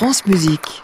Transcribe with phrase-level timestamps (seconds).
[0.00, 0.82] France Musique.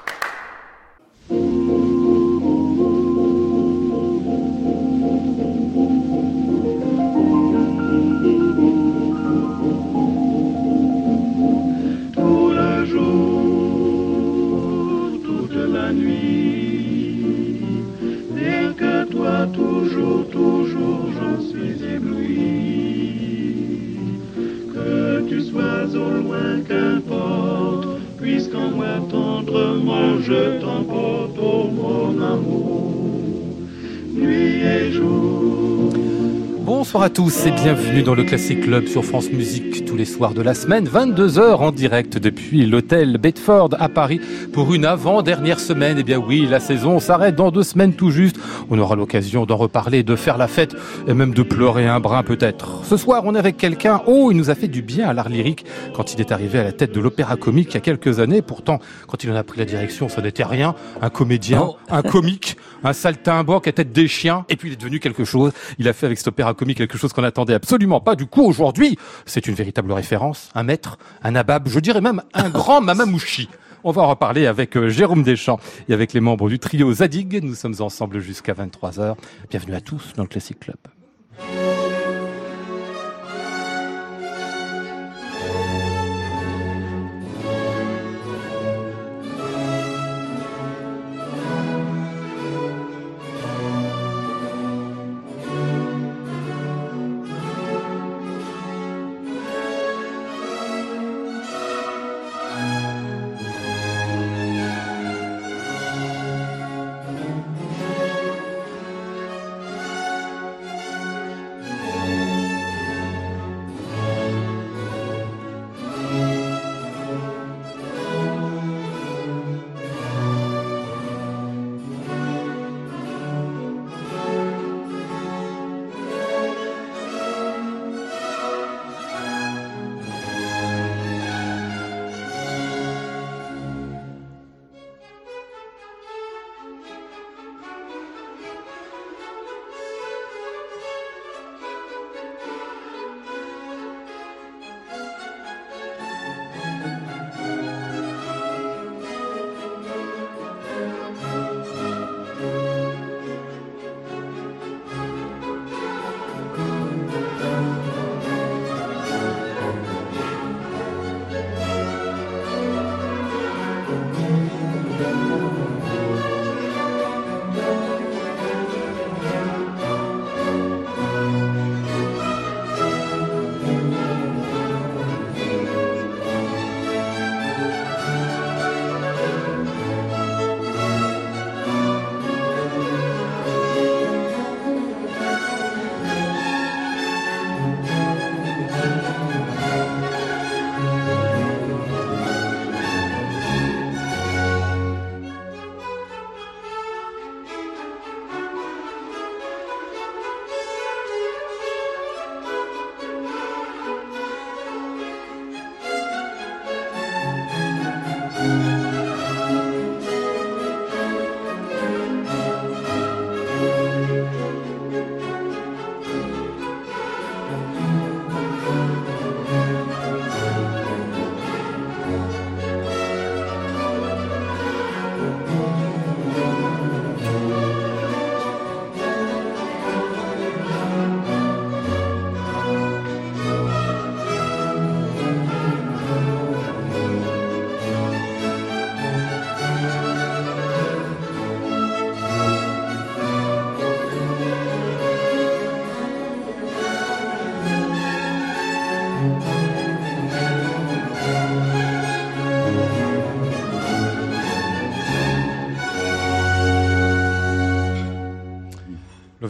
[37.17, 40.53] Tous et bienvenue dans le Classic Club sur France Musique tous les soirs de la
[40.53, 44.21] semaine, 22h en direct depuis l'hôtel Bedford à Paris
[44.53, 45.97] pour une avant-dernière semaine.
[45.99, 48.37] Eh bien oui, la saison s'arrête dans deux semaines tout juste.
[48.69, 50.77] On aura l'occasion d'en reparler, de faire la fête
[51.09, 52.85] et même de pleurer un brin peut-être.
[52.85, 55.31] Ce soir, on est avec quelqu'un, oh, il nous a fait du bien à l'art
[55.31, 55.65] lyrique
[55.95, 58.43] quand il est arrivé à la tête de l'opéra comique il y a quelques années.
[58.43, 60.75] Pourtant, quand il en a pris la direction, ça n'était rien.
[61.01, 64.45] Un comédien, un comique, un saltimbanque à tête des chiens.
[64.49, 65.53] Et puis il est devenu quelque chose.
[65.79, 68.17] Il a fait avec cet opéra comique quelque chose qu'on n'attendait absolument pas.
[68.17, 72.51] Du coup, aujourd'hui, c'est une véritable référence, un maître, un nabab, je dirais même un
[72.51, 73.49] grand mamamouchi.
[73.85, 77.41] On va en reparler avec euh, Jérôme Deschamps et avec les membres du trio Zadig.
[77.45, 79.15] Nous sommes ensemble jusqu'à 23h.
[79.49, 80.77] Bienvenue à tous dans le Classic Club.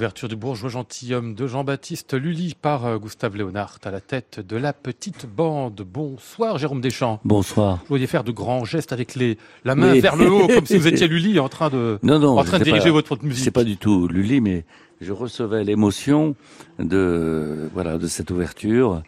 [0.07, 4.57] L'ouverture du bourgeois gentilhomme de Jean-Baptiste Lully par euh, Gustave Léonard à la tête de
[4.57, 5.85] la petite bande.
[5.85, 7.19] Bonsoir Jérôme Deschamps.
[7.25, 7.79] Bonsoir.
[7.79, 10.79] Vous voyez faire de grands gestes avec les, la main vers le haut, comme si
[10.79, 13.43] vous étiez Lully en train de, Non, non, en train de diriger pas- votre musique.
[13.43, 14.65] C'est pas du tout Lully, mais
[15.01, 16.37] je recevais l'émotion
[16.79, 19.03] de voilà de cette ouverture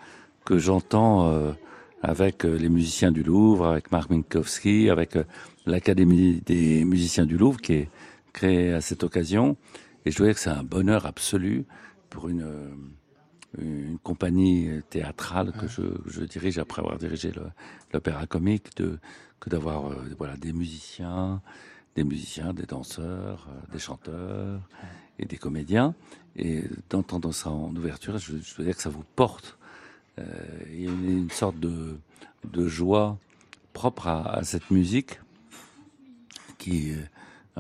[0.45, 1.53] que j'entends euh,
[2.03, 5.17] avec euh, les musiciens du Louvre, avec Marc Minkowski, avec
[5.65, 7.89] l'Académie des musiciens du Louvre qui est
[8.33, 9.57] créée à cette occasion.
[10.05, 11.67] Et je dois dire que c'est un bonheur absolu
[12.11, 17.33] pour une euh, compagnie théâtrale que je, dirige après avoir dirigé
[17.93, 18.75] l'opéra comique
[19.41, 21.41] que d'avoir euh, voilà des musiciens,
[21.95, 24.61] des musiciens, des danseurs, euh, des chanteurs
[25.19, 25.95] et des comédiens.
[26.37, 29.59] Et d'entendre ça en ouverture, je, je veux dire que ça vous porte.
[30.19, 30.25] Euh,
[30.73, 31.99] y a une, sorte de,
[32.69, 33.19] joie
[33.73, 35.21] propre à, à cette musique
[36.59, 36.93] qui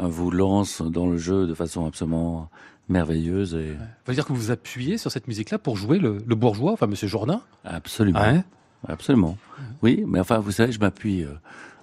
[0.06, 2.48] vous lance dans le jeu de façon absolument
[2.88, 6.18] merveilleuse et Ça veut dire que vous vous appuyez sur cette musique-là pour jouer le,
[6.26, 7.40] le bourgeois, enfin Monsieur Jourdain?
[7.64, 8.20] Absolument.
[8.20, 8.42] Ouais.
[8.88, 9.36] Absolument.
[9.82, 11.32] Oui, mais enfin, vous savez, je m'appuie euh,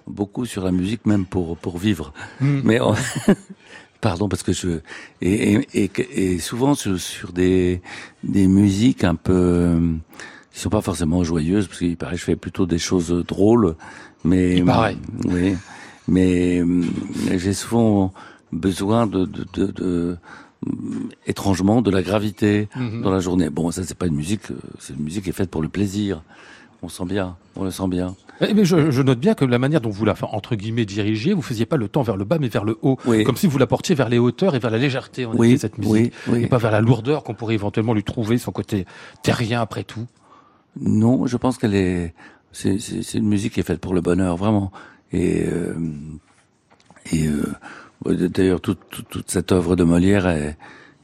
[0.06, 2.12] beaucoup sur la musique, même pour pour vivre.
[2.40, 2.60] Mm.
[2.64, 2.94] Mais on-
[4.00, 4.80] pardon, parce que je
[5.20, 7.82] et et, et, et souvent sur, sur des
[8.24, 9.92] des musiques un peu euh,
[10.52, 13.76] qui sont pas forcément joyeuses, parce qu'il paraît que je fais plutôt des choses drôles.
[14.24, 14.96] Mais Il paraît.
[15.26, 15.54] oui,
[16.08, 16.82] mais euh,
[17.36, 18.12] j'ai souvent
[18.52, 20.16] besoin de de, de, de
[21.26, 23.02] étrangement de la gravité Mhm.
[23.02, 23.50] dans la journée.
[23.50, 25.68] Bon, ça c'est pas une musique, euh, c'est une musique qui est faite pour le
[25.68, 26.22] plaisir.
[26.82, 28.14] On sent bien, on le sent bien.
[28.42, 30.84] Eh, Mais je, je note bien que la manière dont vous la, enfin, entre guillemets,
[30.84, 32.98] dirigiez, vous faisiez pas le temps vers le bas, mais vers le haut.
[33.06, 33.24] Oui.
[33.24, 35.58] Comme si vous la portiez vers les hauteurs et vers la légèreté, en Oui, effet,
[35.58, 36.12] cette musique.
[36.28, 36.42] oui.
[36.42, 38.84] Et pas vers la lourdeur qu'on pourrait éventuellement lui trouver, son côté
[39.22, 40.06] terrien après tout.
[40.78, 42.14] Non, je pense qu'elle est,
[42.52, 42.76] c'est
[43.14, 44.70] une musique qui est faite pour le bonheur, vraiment.
[45.12, 45.74] Et, euh,
[47.12, 50.56] et euh, d'ailleurs, toute, toute, toute cette œuvre de Molière est,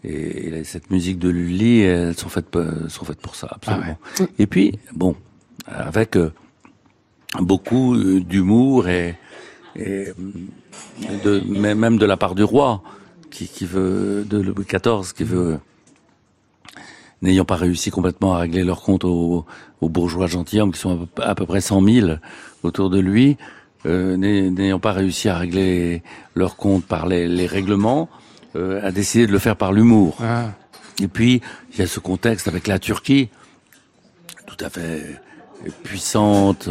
[0.04, 2.56] et, et cette musique de Lully, elles sont faites,
[2.88, 3.99] sont faites pour ça, absolument.
[4.38, 5.14] Et puis, bon,
[5.66, 6.32] avec euh,
[7.40, 9.16] beaucoup euh, d'humour et,
[9.76, 10.08] et
[11.25, 12.82] de, même de la part du roi,
[13.31, 15.58] qui, qui veut, de Louis XIV, qui veut,
[17.22, 19.46] n'ayant pas réussi complètement à régler leur compte aux,
[19.81, 22.08] aux bourgeois gentilshommes, qui sont à peu, à peu près 100 000
[22.62, 23.37] autour de lui,
[23.87, 26.02] euh, n'ay- n'ayant pas réussi à régler
[26.34, 28.08] leur compte par les, les règlements,
[28.56, 30.17] euh, a décidé de le faire par l'humour.
[30.20, 30.50] Ah.
[31.00, 31.40] Et puis,
[31.73, 33.29] il y a ce contexte avec la Turquie,
[34.46, 35.20] tout à fait
[35.82, 36.69] puissante,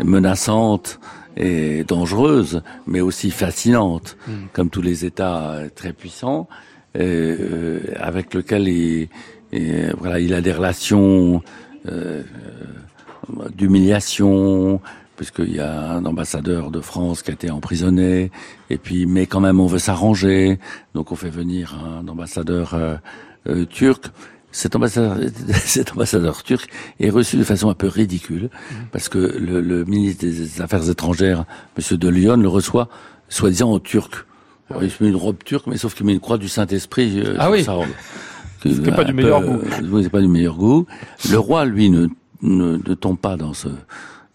[0.00, 1.00] menaçante
[1.36, 4.16] et dangereuse, mais aussi fascinante,
[4.52, 6.48] comme tous les États euh, très puissants,
[6.96, 9.08] euh, avec lequel il,
[9.52, 11.42] et, voilà, il a des relations
[11.88, 12.22] euh,
[13.40, 14.80] euh, d'humiliation,
[15.16, 18.30] puisqu'il y a un ambassadeur de France qui a été emprisonné,
[18.70, 20.58] et puis mais quand même on veut s'arranger,
[20.94, 22.96] donc on fait venir un ambassadeur euh,
[23.48, 24.06] euh, turc.
[24.50, 25.18] Cet ambassadeur,
[25.52, 26.68] cet ambassadeur turc
[27.00, 28.50] est reçu de façon un peu ridicule,
[28.92, 31.44] parce que le, le ministre des Affaires étrangères,
[31.76, 32.88] Monsieur de Lyon, le reçoit
[33.28, 34.26] soi-disant en turc.
[34.70, 37.20] Alors, il se met une robe turque, mais sauf qu'il met une croix du Saint-Esprit
[37.20, 37.64] euh, Ah sur oui.
[37.64, 37.88] sa robe.
[38.62, 39.60] Ce qui est pas du meilleur euh, goût.
[39.90, 40.86] oui, c'est pas du meilleur goût.
[41.30, 42.06] Le roi, lui, ne,
[42.40, 43.68] ne, ne tombe pas dans ce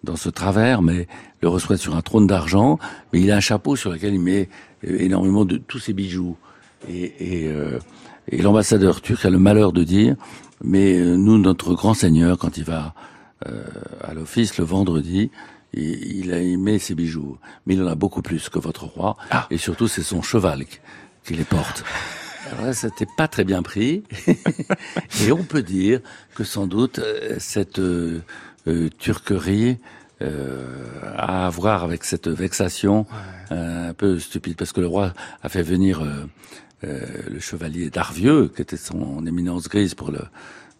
[0.04, 1.08] dans ce travers, mais
[1.42, 2.80] le reçoit sur un trône d'argent.
[3.14, 4.50] Mais il a un chapeau sur lequel il met
[4.88, 6.38] euh, énormément de tous ses bijoux.
[6.88, 7.80] Et, et, euh,
[8.32, 10.16] et l'ambassadeur turc a le malheur de dire,
[10.64, 12.94] mais euh, nous, notre grand seigneur, quand il va
[13.48, 13.64] euh,
[14.02, 15.32] à l'office le vendredi,
[15.74, 17.38] il, il, a- met ses bijoux.
[17.66, 19.18] Mais il en a beaucoup plus que votre roi.
[19.32, 19.48] Ah.
[19.52, 20.80] Et surtout, c'est son cheval qui,
[21.26, 21.84] qui les porte.
[22.52, 24.04] Alors là, c'était pas très bien pris.
[25.26, 26.00] Et on peut dire
[26.36, 28.22] que sans doute euh, cette euh,
[28.68, 29.78] euh, turquerie
[30.22, 30.66] euh,
[31.18, 33.06] à voir avec cette vexation
[33.52, 36.26] euh, un peu stupide, parce que le roi a fait venir euh,
[36.84, 40.20] euh, le chevalier d'Arvieux, qui était son éminence grise pour le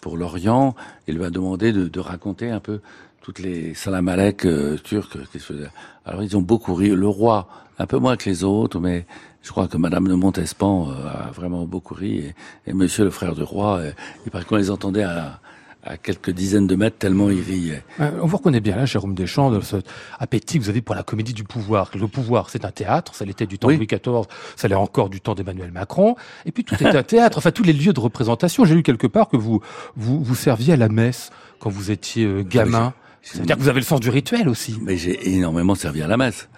[0.02, 0.76] pour l'Orient,
[1.08, 2.80] et lui a demandé de, de raconter un peu
[3.22, 5.72] toutes les salamalek euh, turcs qui se faisaient.
[6.06, 6.90] Alors ils ont beaucoup ri.
[6.90, 7.50] Le roi,
[7.80, 9.06] un peu moins que les autres, mais
[9.42, 12.36] je crois que Madame de Montespan euh, a vraiment beaucoup ri, et,
[12.68, 13.92] et Monsieur le frère du roi, euh,
[14.26, 15.42] il paraît qu'on les entendait à,
[15.84, 17.84] à quelques dizaines de mètres tellement ils riaient.
[18.02, 19.86] Euh, On vous reconnaît bien là, Jérôme Deschamps, de cet
[20.20, 21.90] appétit que vous avez pour la comédie du pouvoir.
[21.98, 23.76] Le pouvoir, c'est un théâtre, ça l'était du temps Oui.
[23.76, 24.24] de Louis XIV,
[24.58, 26.16] ça l'est encore du temps d'Emmanuel Macron.
[26.46, 28.66] Et puis tout est un théâtre, enfin tous les lieux de représentation.
[28.66, 29.62] J'ai lu quelque part que vous
[29.96, 32.94] vous, vous serviez à la messe quand vous étiez euh, gamin.
[33.24, 34.78] j'ai- Ça veut dire que vous avez le sens du rituel aussi.
[34.82, 36.50] Mais j'ai énormément servi à la messe.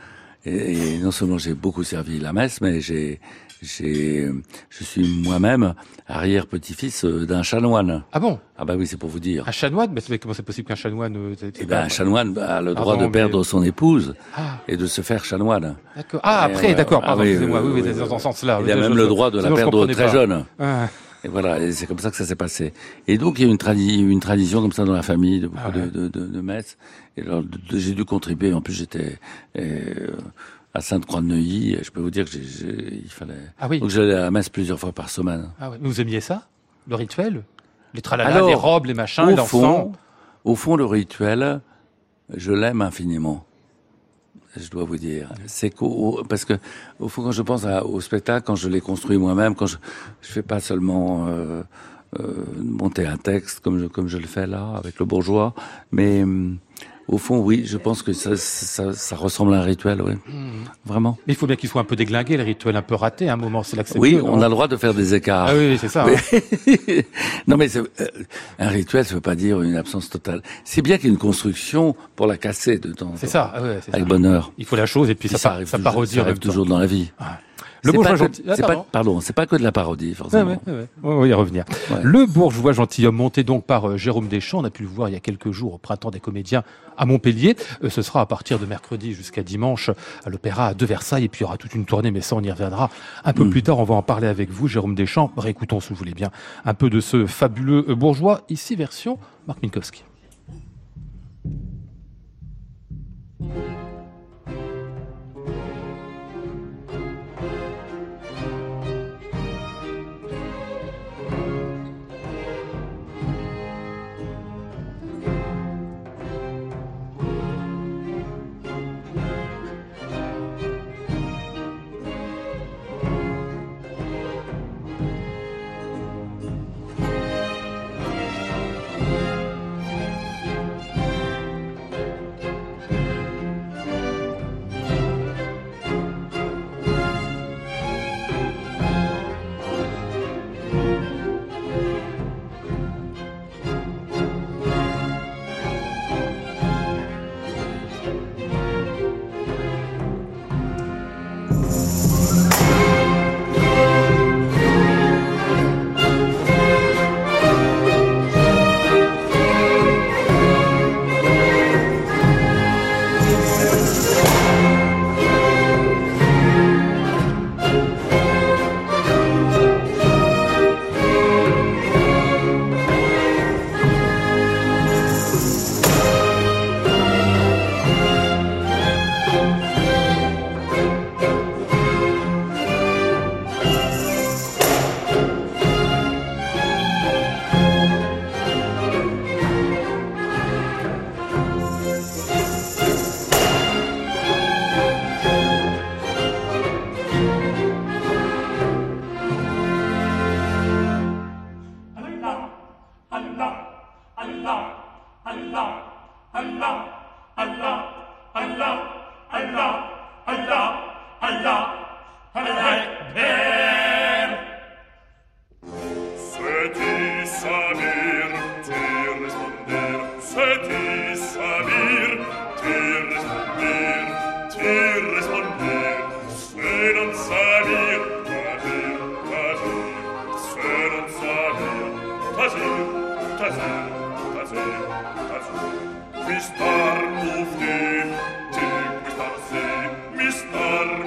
[0.46, 3.20] Et, et non seulement j'ai beaucoup servi la messe, mais j'ai,
[3.62, 5.74] je suis moi-même
[6.08, 8.04] arrière-petit-fils euh, d'un chanoine.
[8.12, 8.40] Ah bon?
[8.58, 9.48] Ah bah oui, c'est pour vous dire.
[9.48, 9.92] Un chanoine?
[10.10, 13.08] Mais, comment c'est possible qu'un chanoine euh, Eh ben, un chanoine a le droit Pardon,
[13.08, 15.76] de perdre mais- son épouse Ah, et de se faire chanoine.
[15.96, 16.22] d'accord.
[16.24, 17.62] Ah, Et après, d'accord, ah pardon, oui, excusez-moi.
[17.64, 18.60] oui, Oui, dans ce sens-là.
[18.66, 20.12] Il a même le droit de la perdre très pas.
[20.12, 20.46] jeune.
[20.60, 20.88] Ah,
[21.24, 22.74] Et voilà, et c'est comme ça que ça s'est passé.
[23.08, 25.48] Et donc il y a une, tradi une tradition comme ça dans la famille de
[25.48, 25.86] beaucoup Ah ouais.
[25.86, 26.78] de, de, de, de messes.
[27.16, 28.54] Et alors j'ai dû contribuer.
[28.54, 29.20] En plus j'étais
[29.60, 30.08] euh,
[30.74, 31.78] à Sainte-Croix-de-Neuilly.
[31.84, 33.34] Je peux vous dire que j'ai, j'ai- il fallait.
[33.60, 33.80] Ah oui.
[33.80, 35.50] Donc j'allais à la messe plusieurs fois par semaine.
[35.60, 35.78] ah ouais.
[35.82, 36.48] Vous aimiez ça
[36.88, 37.44] Le rituel?
[37.94, 39.92] Les tralala, Alors, les robes, les machins, au fond,
[40.46, 41.60] au fond, le rituel,
[42.34, 43.46] je l'aime infiniment.
[44.56, 46.54] Je dois vous dire, c'est qu'au parce que
[47.00, 49.78] au fond, quand je pense à- au spectacle, quand je l'ai construit moi-même, quand je
[50.22, 51.64] je fais pas seulement euh,
[52.20, 55.54] euh, monter un texte comme je comme je le fais là avec le bourgeois,
[55.94, 56.58] mais hum,
[57.08, 60.14] Au fond, oui, je pense que ça, ça, ça ressemble à un rituel, oui.
[60.28, 60.64] Hmm.
[60.86, 61.18] Vraiment.
[61.28, 63.34] Mais il faut bien qu'il soit un peu déglingué, le rituel un peu raté à
[63.34, 65.48] un moment, c'est c'est Oui, on a le droit de faire des écarts.
[65.50, 66.06] Ah oui, c'est ça.
[66.06, 66.40] hein.
[67.48, 67.84] Non, mais euh,
[68.60, 70.42] un rituel, ça veut pas dire une absence totale.
[70.64, 73.32] C'est bien qu'il y ait une construction pour la casser de temps en C'est temps.
[73.34, 73.98] ça, ah ouais, c'est ça.
[73.98, 74.52] Avec bonheur.
[74.58, 76.78] Il faut la chose et puis, Puis ça, ça toujours- parodie ça arrive toujours dans
[76.80, 77.12] la vie.
[77.84, 78.44] Le bourgeois pas que- gentil.
[78.48, 78.86] Ah, pardon.
[78.92, 80.52] pardon, c'est pas que de la parodie, forcément.
[80.68, 80.86] ouais, ouais.
[81.02, 81.66] On va y revenir.
[81.90, 81.98] Ouais.
[82.04, 85.14] Le bourgeois gentilhomme monté donc par euh, Jérôme Deschamps, on a pu le voir il
[85.14, 86.64] y a quelques jours au printemps des comédiens
[87.02, 87.56] à Montpellier.
[87.84, 89.90] Euh, ce sera à partir de mercredi jusqu'à dimanche
[90.24, 92.42] à l'Opéra de Versailles et puis il y aura toute une tournée, mais ça on
[92.42, 92.90] y reviendra
[93.26, 93.50] un peu Mm.
[93.50, 93.80] plus tard.
[93.80, 95.32] On va en parler avec vous, Jérôme Deschamps.
[95.36, 96.30] Réécoutons, si vous voulez bien,
[96.64, 99.18] un peu de ce fabuleux euh, bourgeois, ici version
[99.48, 100.04] Marc Minkowski.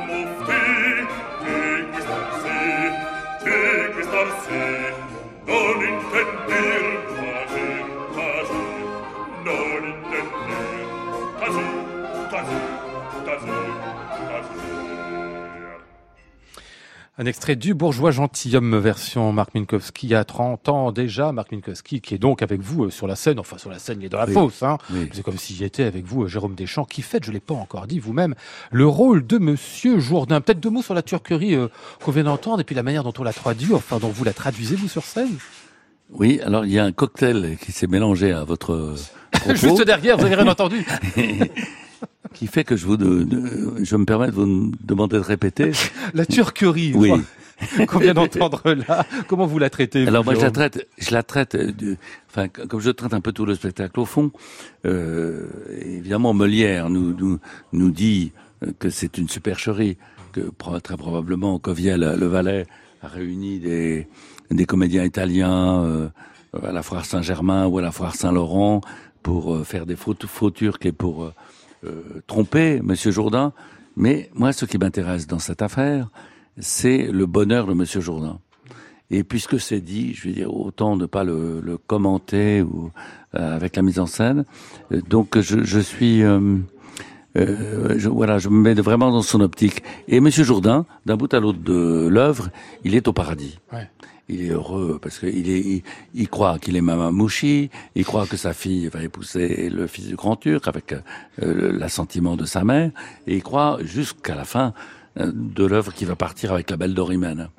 [0.06, 0.53] move.
[17.25, 21.33] Un extrait du Bourgeois gentilhomme version Marc Minkowski il y a 30 ans déjà.
[21.33, 23.97] Marc Minkowski qui est donc avec vous euh, sur la scène, enfin sur la scène,
[24.02, 24.35] il est dans la Oui.
[24.35, 24.62] fosse.
[24.62, 24.76] Hein.
[24.93, 25.09] Oui.
[25.11, 27.54] C'est comme s'il y était avec vous, euh, Jérôme Deschamps, qui fait, je l'ai pas
[27.54, 28.35] encore dit vous-même,
[28.71, 30.43] le rôle de Monsieur Jourdain.
[30.43, 31.69] Peut-être deux mots sur la turquerie euh,
[32.04, 34.35] qu'on vient d'entendre et puis la manière dont on la traduit, enfin dont vous la
[34.35, 35.38] traduisez vous sur scène.
[36.11, 38.97] Oui, alors il y a un cocktail qui s'est mélangé à votre
[39.31, 40.85] propos, Juste derrière, vous avez rien entendu.
[42.34, 45.73] qui fait que je vous, de- de- je me permets de vous demander de répéter.
[46.14, 47.12] La turquerie, Oui.
[47.87, 49.06] qu'on vient d'entendre là.
[49.28, 51.96] Comment vous la traitez Alors moi je la traite, je la traite, euh, de,
[52.28, 54.32] enfin comme je traite un peu tout le spectacle au fond.
[54.84, 55.46] Euh,
[55.80, 57.38] évidemment Molière nous nous,
[57.73, 58.32] nous dit
[58.64, 59.96] euh, que c'est une supercherie,
[60.32, 60.50] que
[60.82, 62.66] très probablement Coviel le Valais
[63.02, 64.08] a réuni des
[64.50, 66.08] des comédiens italiens euh,
[66.62, 68.80] à la foire Saint-Germain ou à la foire Saint-Laurent
[69.23, 71.32] pour euh, faire des faux, faux turcs et pour
[72.26, 73.52] tromper Monsieur Jourdain.
[73.96, 76.08] Mais moi, ce qui m'intéresse dans cette affaire,
[76.58, 78.38] c'est le bonheur de Monsieur Jourdain.
[79.10, 82.90] Et puisque c'est dit, je veux dire, autant ne pas le, commenter ou
[83.34, 84.44] euh, avec la mise en scène.
[84.92, 86.56] Euh, donc je, suis, euh,
[87.36, 89.82] euh, voilà, je me mets vraiment dans son optique.
[90.08, 92.48] Et Monsieur Jourdain, d'un bout à l'autre de l'œuvre,
[92.82, 93.58] il est au paradis.
[93.72, 93.88] Ouais.
[94.28, 95.83] Il est heureux parce qu'il est, il,
[96.14, 100.16] il croit qu'il est Mamamouchi, il croit que sa fille va épouser le fils du
[100.16, 100.95] grand turc avec
[101.43, 102.90] euh, l'assentiment de sa mère,
[103.26, 104.73] et il croit jusqu'à la fin
[105.19, 107.50] euh, de l'œuvre qui va partir avec la belle Dorimène.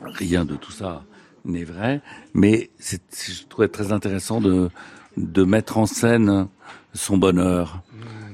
[0.00, 1.04] Rien de tout ça
[1.44, 2.00] n'est vrai,
[2.34, 4.70] mais c'est, je trouvais très intéressant de,
[5.16, 6.48] de mettre en scène
[6.94, 7.82] son bonheur.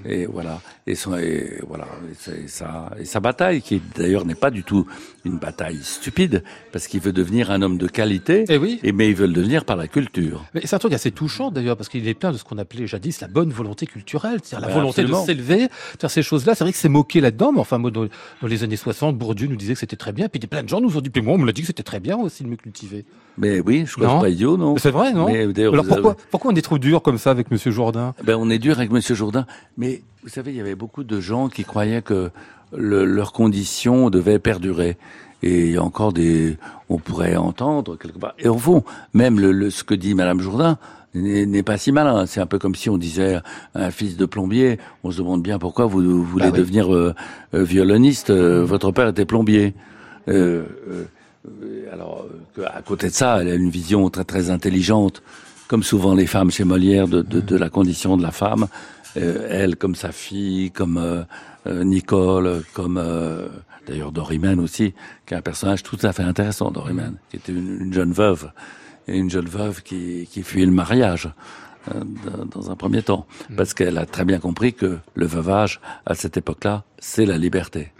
[0.07, 4.35] Et voilà, et, son, et voilà, et, sa- et sa, et bataille, qui d'ailleurs n'est
[4.35, 4.87] pas du tout
[5.25, 8.81] une bataille stupide, parce qu'il veut devenir un homme de qualité, Eh oui.
[8.83, 10.45] et, mais il veut le devenir par la culture.
[10.53, 12.87] Mais c'est un truc assez touchant d'ailleurs, parce qu'il est plein de ce qu'on appelait
[12.87, 15.23] jadis la bonne volonté culturelle, c'est-à-dire la Ouais, volonté absolument.
[15.23, 16.55] de s'élever, faire ces choses-là.
[16.55, 19.47] C'est vrai que c'est moqué là-dedans, mais enfin, moi, dans, dans les années 60, Bourdieu
[19.49, 21.33] nous disait que c'était très bien, puis plein de gens nous ont dit, puis moi,
[21.33, 23.07] on me l'a dit que c'était très bien aussi de me cultiver.
[23.38, 24.76] Mais oui, je crois que pas idiot, non?
[24.76, 25.26] C'est vrai, non?
[25.26, 28.14] Mais Alors vous avez- pourquoi, pourquoi on est trop dur comme ça avec Monsieur Jourdain?
[28.25, 31.21] Ben, on est dur avec Monsieur Jourdain, mais vous savez, il y avait beaucoup de
[31.21, 32.31] gens qui croyaient que
[32.75, 34.97] le- leurs conditions devaient perdurer.
[35.43, 36.57] Et il y a encore des,
[36.88, 38.35] on pourrait entendre quelque part.
[38.38, 40.78] Et au fond, même le, le- ce que dit Madame Jourdain
[41.14, 42.25] n'est pas si malin.
[42.26, 43.43] C'est un peu comme si on disait à
[43.75, 46.59] un fils de plombier, on se demande bien pourquoi vous, vous voulez Bah oui.
[46.61, 47.14] devenir euh,
[47.52, 48.31] euh, violoniste.
[48.31, 49.75] euh, votre père était plombier.
[50.28, 51.04] Euh, euh,
[51.62, 52.26] euh, alors,
[52.75, 55.23] à côté de ça, elle a une vision très très intelligente,
[55.75, 58.69] comme souvent les femmes chez Molière, de, la condition de la femme.
[59.16, 61.25] Euh, elle, comme sa fille, comme euh,
[61.66, 63.49] euh, Nicole, comme euh,
[63.85, 64.95] d'ailleurs Dorimène aussi,
[65.26, 68.52] qui est un personnage tout à fait intéressant, Dorimène, qui était une, une jeune veuve,
[69.09, 71.28] et une jeune veuve qui, qui fuyait le mariage
[71.93, 73.26] dans- dans un premier temps,
[73.57, 77.93] parce qu'elle a très bien compris que le veuvage, à cette époque-là, c'est la liberté.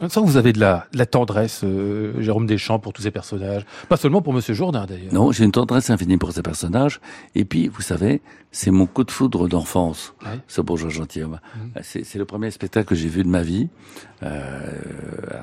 [0.00, 3.10] Sent que vous avez de la, de la tendresse, euh, Jérôme Deschamps, pour tous ces
[3.10, 3.66] personnages.
[3.90, 5.12] Pas seulement pour Monsieur Jourdain, d'ailleurs.
[5.12, 7.00] Non, j'ai une tendresse infinie pour ces personnages.
[7.34, 10.38] Et puis, vous savez, c'est mon coup de foudre d'enfance, Ouais.
[10.48, 11.38] ce bourgeois gentilhomme.
[11.82, 13.68] C'est c'est le premier spectacle que j'ai vu de ma vie
[14.22, 14.72] euh,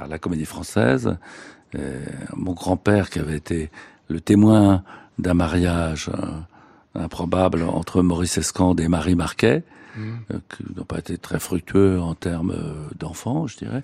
[0.03, 1.17] à la Comédie Française.
[1.75, 2.03] Euh,
[2.35, 3.69] mon grand-père, qui avait été
[4.07, 4.83] le témoin
[5.19, 6.27] d'un mariage euh,
[6.95, 9.63] improbable entre Maurice Escande et Marie Marquet,
[9.97, 13.83] euh, qui n'ont pas été très fructueux en termes euh, d'enfants, je dirais.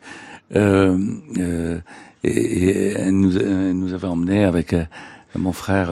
[0.56, 0.98] Euh,
[1.38, 1.80] euh,
[2.24, 4.75] et, et elle nous, elle nous avait emmenés avec
[5.36, 5.92] mon frère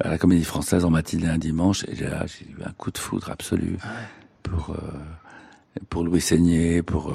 [0.00, 2.98] à la Comédie Française en matinée un dimanche, et là j'ai eu un coup de
[2.98, 3.78] foudre absolu
[4.42, 7.12] pour euh, pour Louis Seigné, pour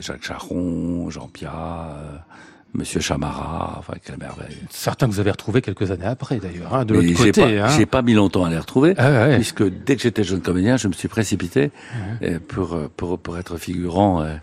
[0.00, 2.16] Jacques Charon, Jean euh,
[2.72, 4.56] Monsieur Chamara, enfin quelle merveille.
[4.70, 7.32] Certains que vous avez retrouvés quelques années après, d'ailleurs, hein, de l'autre côté.
[7.32, 7.68] pas, hein.
[7.76, 9.36] j'ai pas mis longtemps à les retrouver, Ah ouais.
[9.36, 11.72] puisque dès que j'étais jeune comédien, je me suis précipité
[12.22, 14.36] euh, pour, euh, pour pour être figurant euh,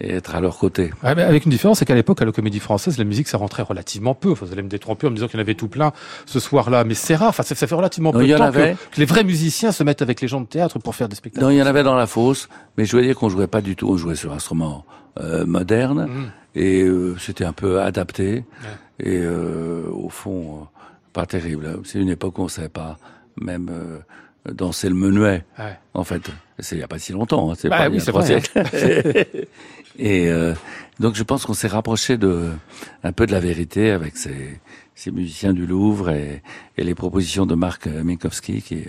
[0.00, 0.92] et être à leur côté.
[1.04, 3.36] Ouais, mais avec une différence, c'est qu'à l'époque, à la Comédie Française, la musique, ça
[3.38, 4.30] rentrait relativement peu.
[4.32, 5.92] Enfin, vous allez me détromper en me disant qu'il y en avait tout plein
[6.26, 7.28] ce soir-là, mais c'est rare.
[7.28, 8.74] Enfin, ça, ça fait relativement Non, peu il y de en temps avait.
[8.90, 11.16] que, que les vrais musiciens se mettent avec les gens de théâtre pour faire des
[11.16, 11.44] spectacles.
[11.44, 13.60] Non, il y en avait dans la fosse, mais je veux dire qu'on jouait pas
[13.60, 14.84] du tout, on jouait sur instruments
[15.20, 16.30] euh, modernes Mhm.
[16.54, 18.44] et euh, c'était un peu adapté
[19.00, 20.64] et euh, au fond euh,
[21.12, 21.80] pas terrible.
[21.84, 22.96] C'est une époque où on savait pas
[23.40, 23.98] même euh,
[24.50, 25.44] danser le menuet.
[25.58, 25.78] Ouais.
[25.94, 26.22] En fait,
[26.58, 27.50] c'est il y a pas si longtemps.
[27.50, 29.26] Hein, c'est Bah pas oui, il y a trois vrai, siècles.
[29.98, 30.54] et euh,
[30.98, 32.48] donc je pense qu'on s'est rapproché de
[33.02, 34.60] un peu de la vérité avec ces,
[34.94, 36.42] ces musiciens du Louvre et,
[36.76, 38.84] et les propositions de Marc Minkowski qui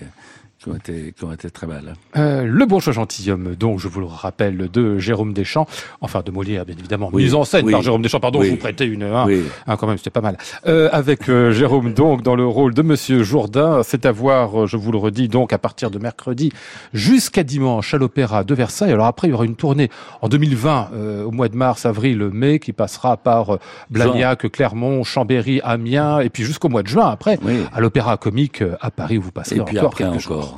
[0.62, 1.93] qui ont été qui ont été très belles.
[2.17, 5.65] Euh, le bourgeois gentilhomme, donc, je vous le rappelle, de Jérôme Deschamps,
[6.02, 7.24] enfin de Molière, bien évidemment, Oui.
[7.24, 7.71] mise en scène Oui.
[7.71, 8.47] par Jérôme Deschamps, pardon, Oui.
[8.47, 9.41] je vous prêtais une, hein, Oui.
[9.65, 10.38] hein, quand même, c'était pas mal.
[10.67, 14.67] Euh, avec euh, Jérôme, donc, dans le rôle de Monsieur Jourdain, c'est à voir, euh,
[14.67, 16.52] je vous le redis, donc, à partir de mercredi
[16.93, 18.91] jusqu'à dimanche à l'Opéra de Versailles.
[18.91, 19.89] Alors après, il y aura une tournée
[20.21, 23.58] en 2020, euh, au mois de mars, avril, mai, qui passera par
[23.89, 27.39] Blagnac, Clermont, Chambéry, Amiens, et puis jusqu'au mois de juin, après,
[27.74, 30.41] à l'Opéra Comique à Paris, où vous passerez Et puis encore après quelques encore.
[30.43, 30.50] jours.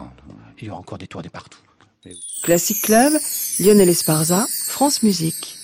[0.63, 1.60] Il y aura encore des tournées partout.
[2.41, 3.12] Classic Club,
[3.60, 5.58] Lionel Esparza, France Musique.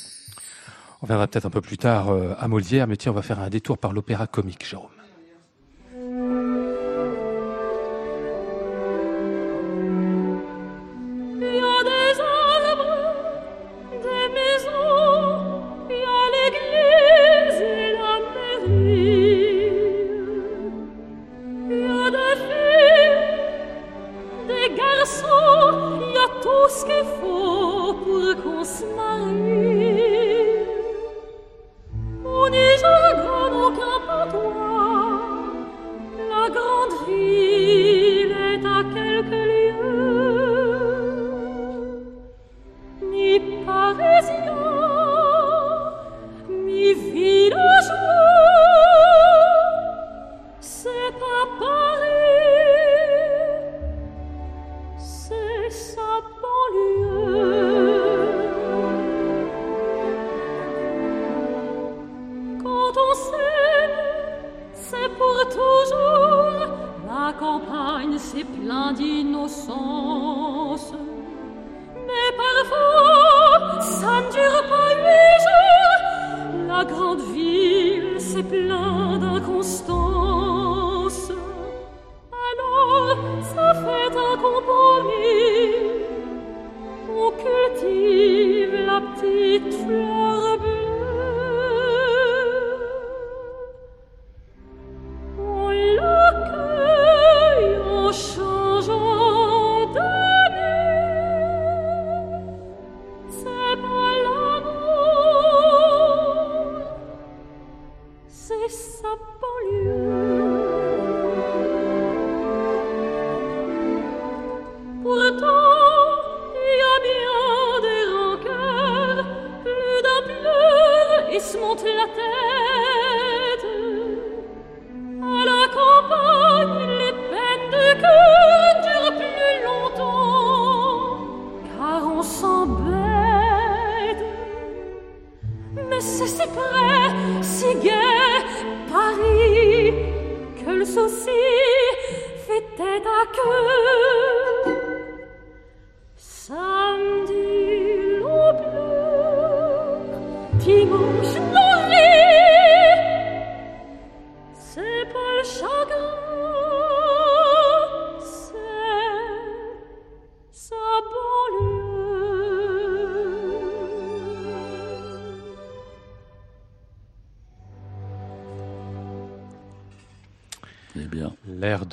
[1.01, 3.39] On verra peut-être un peu plus tard euh, à Molière, mais tiens, on va faire
[3.39, 4.89] un détour par l'opéra comique, Jérôme.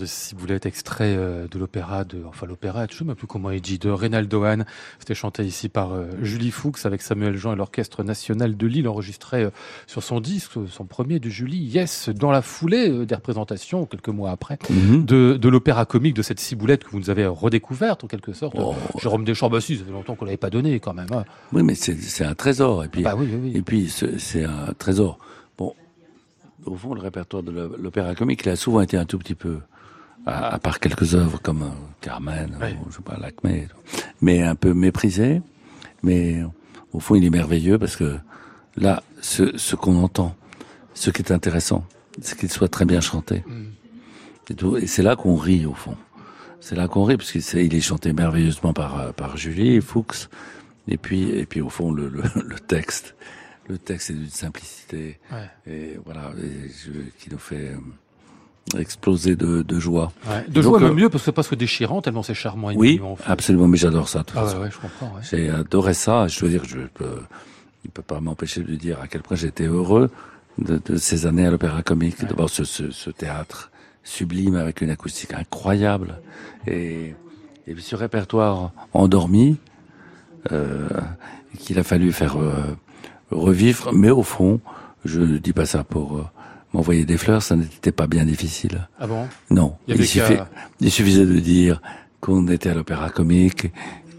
[0.06, 3.50] De Ciboulette, extrait euh, de l'opéra de, enfin l'opéra, je ne sais même plus comment
[3.50, 4.64] il dit, de Reynaldo Hahn.
[4.98, 8.88] C'était chanté ici par euh, Julie Fuchs avec Samuel Jean et l'Orchestre National de Lille,
[8.88, 9.50] enregistré euh,
[9.86, 14.30] sur son disque, son premier de Julie, Yes, dans la foulée des représentations, quelques mois
[14.30, 15.04] après, mhm.
[15.04, 18.56] de, de l'opéra comique de cette Ciboulette que vous nous avez redécouverte en quelque sorte.
[18.58, 18.74] Oh.
[19.00, 21.06] Jérôme Deschamps, bah si, ça fait longtemps qu'on l'avait pas donné quand même.
[21.12, 21.24] hein.
[21.52, 22.84] oui, mais c'est un trésor.
[22.84, 23.52] Et puis, Bah oui, oui, oui.
[23.56, 25.18] Et puis, ce- c'est un trésor.
[25.58, 25.74] Bon,
[26.64, 29.34] au fond, le répertoire de l'o- l'opéra comique, il a souvent été un tout petit
[29.34, 29.58] peu,
[30.26, 31.68] à, à part quelques œuvres comme euh,
[32.00, 32.76] Carmen, Ouais.
[32.84, 33.68] ou, je sais pas, Lacmé,
[34.20, 35.40] mais un peu méprisé.
[36.02, 36.42] Mais
[36.92, 38.18] au fond, il est merveilleux parce que
[38.76, 40.34] là, ce, ce qu'on entend,
[40.94, 41.84] ce qui est intéressant,
[42.20, 43.44] c'est qu'il soit très bien chanté.
[44.50, 44.76] Et, tout.
[44.76, 45.96] Et c'est là qu'on rit, au fond.
[46.60, 50.28] C'est là qu'on rit, parce qu'il est chanté merveilleusement par, euh, par Julie Fuchs.
[50.88, 53.14] Et puis, et puis au fond, le, le, le texte,
[53.68, 55.72] le texte est d'une simplicité, Ouais.
[55.72, 57.72] et voilà, et je- qui nous fait
[58.78, 60.12] exploser de, de joie.
[60.28, 60.44] Ouais.
[60.48, 62.70] De Donc, jouer euh, même mieux parce que c'est presque déchirant tellement c'est charmant.
[62.70, 63.30] et Oui, mignon, en fait.
[63.30, 64.24] absolument, mais j'adore ça.
[64.34, 65.14] Ah ouais, ouais, je comprends.
[65.16, 65.22] ouais.
[65.30, 66.26] J'ai adoré ça.
[66.28, 67.20] Je dois dire je peux,
[67.84, 70.10] il peut pas m'empêcher de dire à quel point j'étais heureux
[70.58, 73.70] de, de ces années à l'Opéra Comique, voir ce, ce, ce théâtre
[74.02, 76.18] sublime avec une acoustique incroyable
[76.66, 77.14] et,
[77.66, 79.58] et puis ce répertoire endormi
[80.52, 80.88] euh,
[81.58, 82.52] qu'il a fallu faire euh,
[83.30, 83.92] revivre.
[83.92, 84.60] Mais au fond,
[85.04, 86.24] je ne dis pas ça pour euh,
[86.72, 88.88] m'envoyer des fleurs, ça n'était pas bien difficile.
[88.98, 89.26] Ah bon?
[89.50, 91.80] Non, Il suffisait de dire
[92.20, 93.72] qu'on était à l'opéra comique,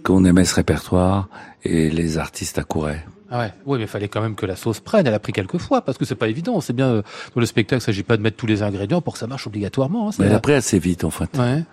[0.03, 1.29] qu'on aimait ce répertoire,
[1.63, 3.05] et les artistes accouraient.
[3.29, 5.05] Ah ouais, oui, mais il fallait quand même que la sauce prenne.
[5.05, 6.61] Elle a pris quelques fois parce que c'est pas évident.
[6.61, 7.01] C'est bien euh,
[7.35, 9.47] dans le spectacle, il s'agit pas de mettre tous les ingrédients pour que ça marche
[9.47, 10.07] obligatoirement.
[10.07, 11.37] hein, Mais elle a pris assez vite, en fait.
[11.37, 11.63] Ouais.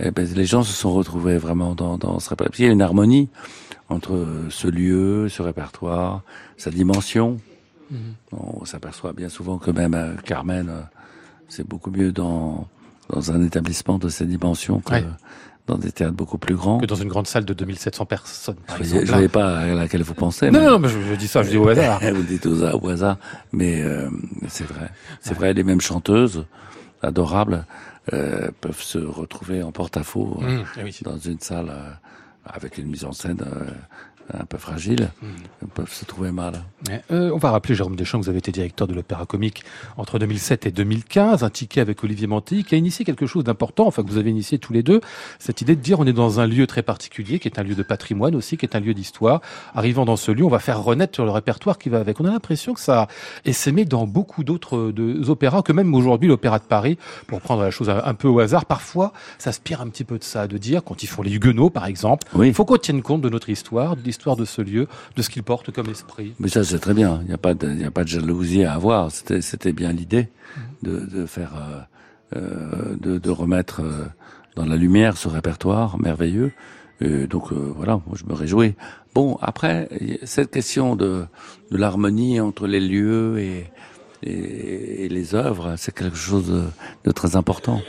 [0.00, 2.58] Eh ben, les gens se sont retrouvés vraiment dans, dans ce répertoire.
[2.60, 3.28] Il y a une harmonie
[3.90, 6.22] entre ce lieu, ce répertoire,
[6.56, 7.36] sa dimension.
[7.92, 8.14] Mhm.
[8.32, 10.80] On s'aperçoit bien souvent que même euh, Carmen, euh,
[11.48, 12.66] c'est beaucoup mieux dans,
[13.10, 15.04] dans un établissement de cette dimension que Ouais.
[15.66, 16.78] dans des théâtres beaucoup plus grands.
[16.78, 19.04] Que dans une grande salle de 2700 personnes, par Je exemple.
[19.04, 20.50] ne voyais pas à laquelle vous pensez.
[20.50, 22.00] Non, mais- non, mais je, je dis ça, je dis au hasard.
[22.14, 23.18] Vous dites au, au hasard,
[23.52, 24.08] mais euh,
[24.48, 24.90] c'est vrai.
[25.20, 26.46] C'est vrai, les mêmes chanteuses,
[27.02, 27.66] adorables,
[28.06, 30.98] peuvent se retrouver en porte-à-faux Mmh, eh oui.
[31.04, 31.70] dans une salle
[32.44, 33.70] avec une mise en scène euh,
[34.32, 35.66] un peu fragile, Mmh.
[35.74, 36.64] Peuvent se trouver mal.
[37.10, 39.64] Euh, on va rappeler, Jérôme Deschamps, que vous avez été directeur de l'Opéra Comique
[39.96, 43.86] entre 2007 et 2015, un ticket avec Olivier Manty, qui a initié quelque chose d'important,
[43.86, 45.00] enfin que vous avez initié tous les deux,
[45.38, 47.74] cette idée de dire on est dans un lieu très particulier, qui est un lieu
[47.74, 49.40] de patrimoine aussi, qui est un lieu d'histoire.
[49.74, 52.20] Arrivant dans ce lieu, on va faire renaître sur le répertoire qui va avec.
[52.20, 53.06] On a l'impression que ça
[53.44, 57.62] est s'aimé dans beaucoup d'autres euh, opéras, que même aujourd'hui l'Opéra de Paris, pour prendre
[57.62, 60.82] la chose un, peu au hasard, parfois s'aspire un petit peu de ça, de dire,
[60.84, 62.48] quand ils font les Huguenots par exemple, Oui.
[62.48, 64.84] il faut qu'on tienne compte de notre histoire, de l'histoire de ce lieu,
[65.16, 66.34] de ce qu'il porte comme esprit.
[66.38, 67.12] Mais ça, c'est très bien.
[67.22, 69.10] Il n'y a pas de, a pas de jalousie à avoir.
[69.10, 70.28] C'était, bien l'idée
[70.82, 74.04] de, de faire, euh, euh, de, de remettre euh,
[74.54, 76.52] dans la lumière ce répertoire merveilleux.
[77.00, 78.74] Et donc euh, voilà, moi je me réjouis.
[79.14, 79.88] Bon, après
[80.24, 81.24] cette question de,
[81.72, 83.70] de l'harmonie entre les lieux et,
[84.22, 86.62] et, et les œuvres, c'est quelque chose de,
[87.06, 87.80] de très important.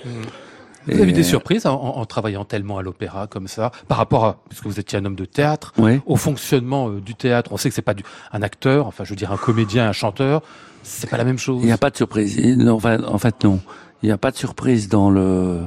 [0.88, 3.98] Vous avez Et- des surprises en, en- en travaillant tellement à l'opéra comme ça, par
[3.98, 5.74] rapport à, puisque vous étiez un homme de théâtre,
[6.06, 7.52] au fonctionnement euh, du théâtre?
[7.54, 9.94] On sait que c'est pas du, un acteur, enfin je veux dire un comédien, un
[9.94, 10.42] chanteur,
[10.84, 11.60] c'est pas la même chose.
[11.62, 12.36] Il n'y a pas de surprise.
[12.38, 13.60] Il- non, enfin, en fait, non.
[14.02, 15.62] Il n'y a pas de surprise dans le.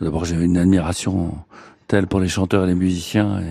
[0.00, 1.36] D'abord, j'ai une admiration
[1.88, 3.42] telle pour les chanteurs et les musiciens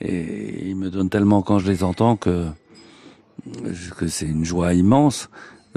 [0.00, 2.46] et ils me donnent tellement quand je les entends que,
[3.96, 5.28] que c'est une joie immense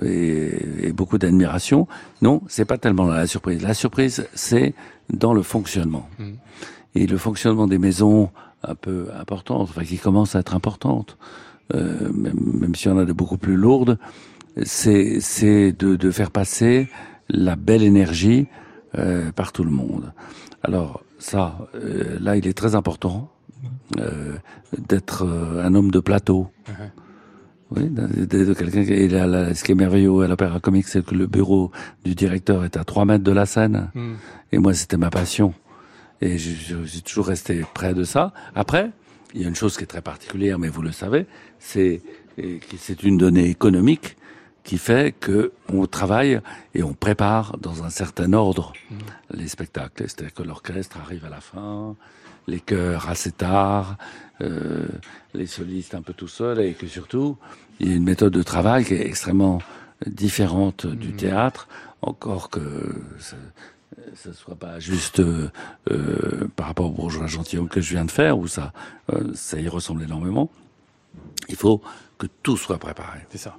[0.04, 1.88] et, et beaucoup d'admiration.
[2.22, 3.62] Non, c'est pas tellement la surprise.
[3.62, 4.74] La surprise, c'est
[5.12, 6.08] dans le fonctionnement.
[6.20, 6.32] Mm.
[6.96, 8.30] Et le fonctionnement des maisons
[8.64, 11.18] un peu importantes, enfin qui commencent à être importantes,
[11.74, 13.98] euh, même, même si on a de beaucoup plus lourdes,
[14.64, 16.90] c'est c'est de, de faire passer
[17.30, 18.48] la belle énergie
[18.98, 20.14] euh, par tout le monde.
[20.64, 23.30] Alors ça, euh, là, il est très important
[24.00, 24.36] euh,
[24.78, 25.28] d'être
[25.64, 26.48] un homme de plateau.
[26.68, 26.76] Mhm.
[27.72, 31.06] Oui, de, quelqu'un qui et là, là, ce qui est merveilleux à l'Opéra Comique, c'est
[31.06, 31.72] que le bureau
[32.04, 33.92] du directeur est à 3 mètres de la scène.
[33.94, 34.14] Mm.
[34.54, 35.54] Et moi, c'était ma passion.
[36.22, 38.34] Et j'ai toujours resté près de ça.
[38.56, 38.92] Après,
[39.34, 41.28] il y a une chose qui est très particulière, mais vous le savez,
[41.60, 42.02] c'est
[42.78, 44.16] c'est une donnée économique
[44.64, 46.40] qui fait que on travaille
[46.76, 48.74] et on prépare dans un certain ordre
[49.32, 50.04] les spectacles.
[50.04, 51.96] C'est-à-dire que l'orchestre arrive à la fin,
[52.48, 53.98] les chœurs assez tard,
[54.42, 54.86] euh,
[55.34, 57.38] les solistes un peu tout seuls, et que surtout,
[57.80, 59.62] il y a une méthode de travail qui est extrêmement
[60.08, 61.68] différente du théâtre,
[62.02, 62.60] encore que
[63.20, 65.50] ça ne soit pas juste euh,
[65.92, 68.72] euh, par rapport au bourgeois gentilhomme que je viens de faire, où ça,
[69.34, 70.50] ça y ressemble énormément.
[71.50, 71.82] Il faut
[72.18, 73.20] que tout soit préparé.
[73.30, 73.58] C'est ça.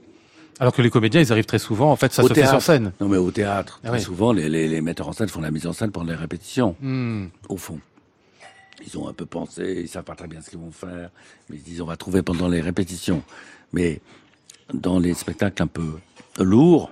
[0.58, 2.52] Alors que les comédiens, ils arrivent très souvent, en fait, ça Au se fait théâtre.
[2.52, 2.92] sur scène.
[3.00, 4.02] Non, mais au théâtre, Ah très oui.
[4.04, 6.76] souvent, les, les, les metteurs en scène font la mise en scène pendant les répétitions,
[6.82, 7.26] Mm.
[7.48, 7.80] au fond.
[8.86, 11.10] Ils ont un peu pensé, ils savent pas très bien ce qu'ils vont faire,
[11.48, 13.22] mais ils se disent on va trouver pendant les répétitions.
[13.72, 14.00] Mais
[14.72, 15.98] dans les spectacles un peu
[16.38, 16.90] lourds,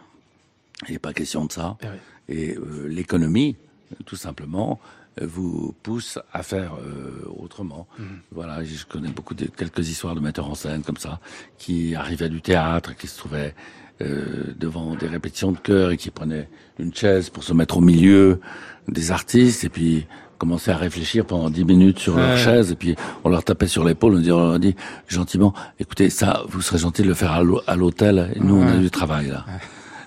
[0.89, 1.77] il n'est pas question de ça.
[1.83, 2.33] Eh.
[2.33, 3.57] Et euh, l'économie,
[4.05, 4.79] tout simplement,
[5.21, 7.87] euh, vous pousse à faire euh, autrement.
[8.33, 11.21] Voilà, je connais beaucoup de quelques histoires de metteurs en scène comme ça,
[11.59, 13.55] qui arrivaient du théâtre, qui se trouvaient
[14.01, 16.49] euh, devant des répétitions de chœur et qui prenaient
[16.79, 18.41] une chaise pour se mettre au milieu
[18.87, 20.07] des artistes et puis
[20.39, 23.85] commençaient à réfléchir pendant dix minutes sur leur chaise et puis on leur tapait sur
[23.85, 24.75] l'épaule, on leur dit
[25.09, 28.57] gentiment, écoutez, ça, vous serez gentil de le faire à l'hô- à l'hôtel, et nous
[28.57, 29.45] on a du travail là.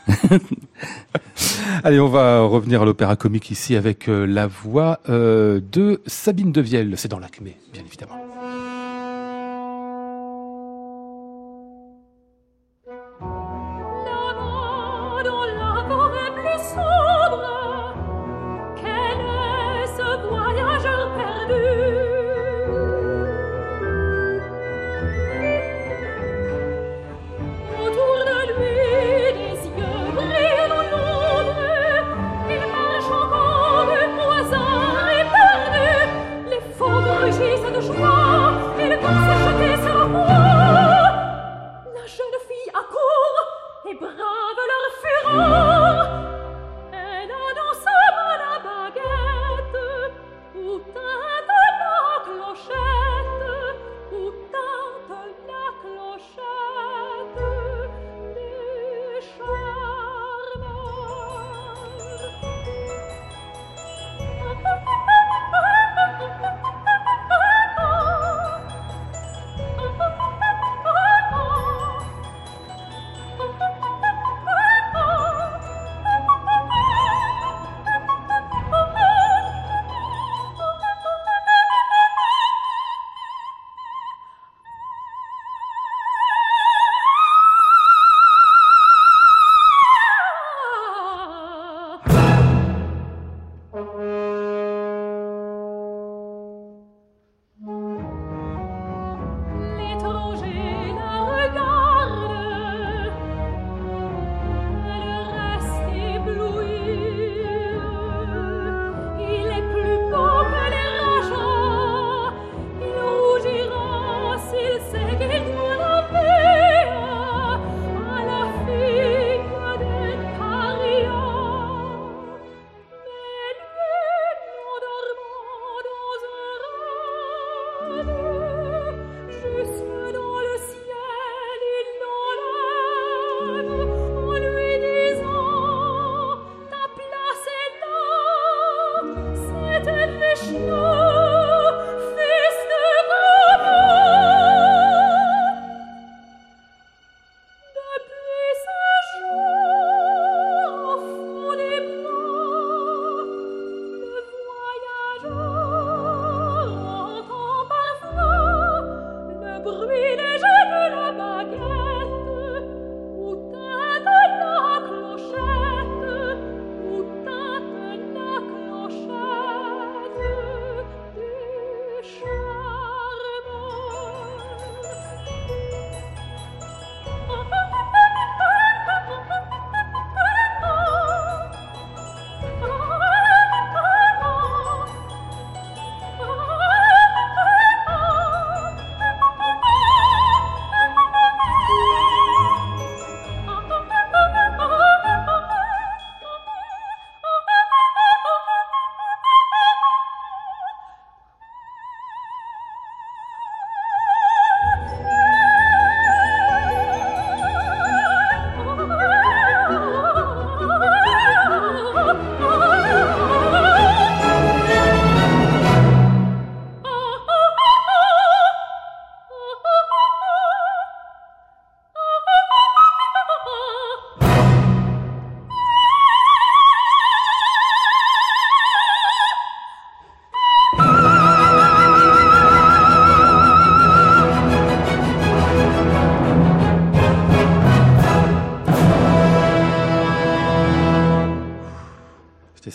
[1.83, 6.51] Allez, on va revenir à l'opéra comique ici avec euh, la voix euh, de Sabine
[6.51, 6.93] Devielle.
[6.97, 8.13] C'est dans l'Acmé, bien évidemment.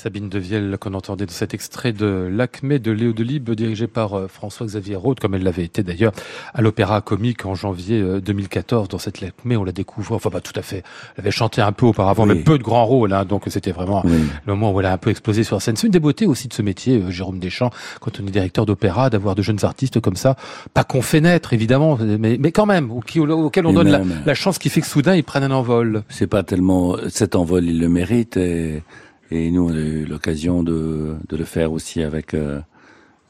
[0.06, 4.28] Sabine Devielle qu'on entendait de cet extrait de L'Acmé de Léo Delibes dirigé par euh,
[4.28, 6.12] François-Xavier Rode comme elle l'avait été d'ailleurs
[6.54, 10.40] à l'Opéra Comique en janvier 2014 euh, dans cette L'Acmé on la découvre enfin pas
[10.40, 10.84] tout à fait.
[11.16, 14.04] Elle avait chanté un peu auparavant mais peu de grands rôles hein, donc c'était vraiment
[14.04, 15.74] le moment où elle a un peu explosé sur la scène.
[15.74, 18.64] C'est une des beautés aussi de ce métier euh, Jérôme Deschamps quand on est directeur
[18.64, 20.36] d'opéra d'avoir de jeunes artistes comme ça
[20.72, 24.58] pas qu'on fait naître évidemment mais, mais quand même auquel on donne la, la, chance
[24.58, 26.04] qui fait que soudain ils prennent un envol.
[26.08, 28.84] C'est pas tellement cet envol il le mérite et
[29.30, 32.60] et nous, on a eu l'occasion de, de, le faire aussi avec euh,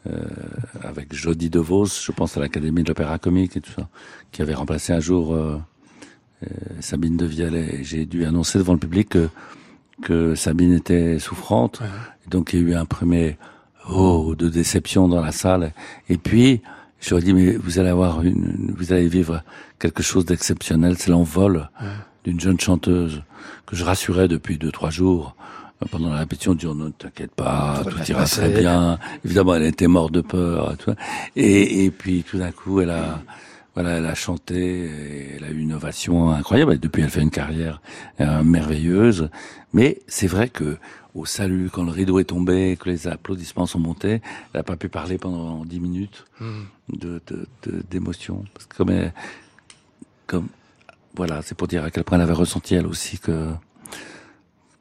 [0.07, 0.25] euh,
[0.83, 3.89] avec Jody DeVos, je pense à l'Académie de l'Opéra Comique et tout ça,
[4.31, 5.59] qui avait remplacé un jour euh,
[6.45, 6.49] euh
[6.81, 7.83] Sabine de Vialet.
[7.83, 9.29] J'ai dû annoncer devant le public que,
[10.03, 11.83] que Sabine était souffrante.
[12.29, 13.39] donc il y a eu un premier
[13.91, 15.73] oh de déception dans la salle.
[16.11, 16.61] Et puis
[17.01, 19.43] je leur ai dit mais vous allez avoir une, vous allez vivre
[19.79, 21.71] quelque chose d'exceptionnel, c'est l'envol
[22.25, 23.23] d'une jeune chanteuse
[23.65, 25.37] que je rassurais depuis deux trois jours
[25.91, 28.99] pendant la répétition, dit ne t'inquiète pas, tout, ira très bien.
[29.25, 30.75] Évidemment, elle était morte de peur.
[31.35, 33.23] Et, et puis tout d'un coup, elle a,
[33.75, 34.91] voilà, elle a chanté,
[35.37, 36.75] elle a eu une ovation incroyable.
[36.75, 37.83] Et depuis, elle fait une carrière
[38.21, 39.29] euh, merveilleuse.
[39.75, 40.79] Mais c'est vrai que
[41.15, 44.77] au salut, quand le rideau est tombé, que les applaudissements sont montés, elle n'a pas
[44.77, 46.63] pu parler pendant dix minutes hmm.
[46.95, 47.21] de
[47.91, 48.45] d'émotion.
[48.55, 48.93] Parce que comme,
[50.27, 50.49] comme
[51.15, 53.51] voilà, c'est pour dire à quel point elle avait ressenti elle aussi que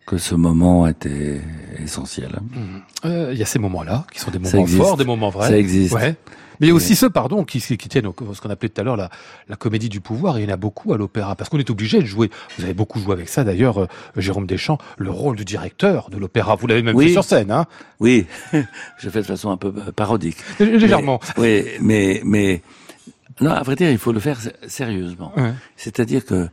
[0.05, 1.41] que ce moment était
[1.83, 2.39] essentiel.
[2.41, 2.59] Mmh.
[3.05, 5.49] Euh, il y a ces moments-là, qui sont des moments forts, des moments vrais.
[5.49, 5.93] Ça existe.
[5.93, 6.15] Ouais.
[6.59, 8.83] Mais il y a aussi ceux, pardon, qui, qui tiennent ce qu'on appelait tout à
[8.83, 9.09] l'heure la,
[9.49, 10.37] la, comédie du pouvoir.
[10.37, 12.29] Et il y en a beaucoup à l'opéra, parce qu'on est obligé de jouer.
[12.57, 16.17] Vous avez beaucoup joué avec ça, d'ailleurs, euh, Jérôme Deschamps, le rôle du directeur de
[16.17, 16.55] l'opéra.
[16.55, 17.07] Vous l'avez même oui.
[17.07, 17.65] fait sur scène, hein
[17.99, 18.25] Oui,
[18.97, 20.37] je fais de façon un peu euh, parodique.
[20.59, 21.19] Légèrement.
[21.37, 22.61] oui, mais mais
[23.41, 25.33] non, à vrai dire, il faut le faire sérieusement.
[25.35, 25.53] Ouais.
[25.75, 26.47] C'est-à-dire que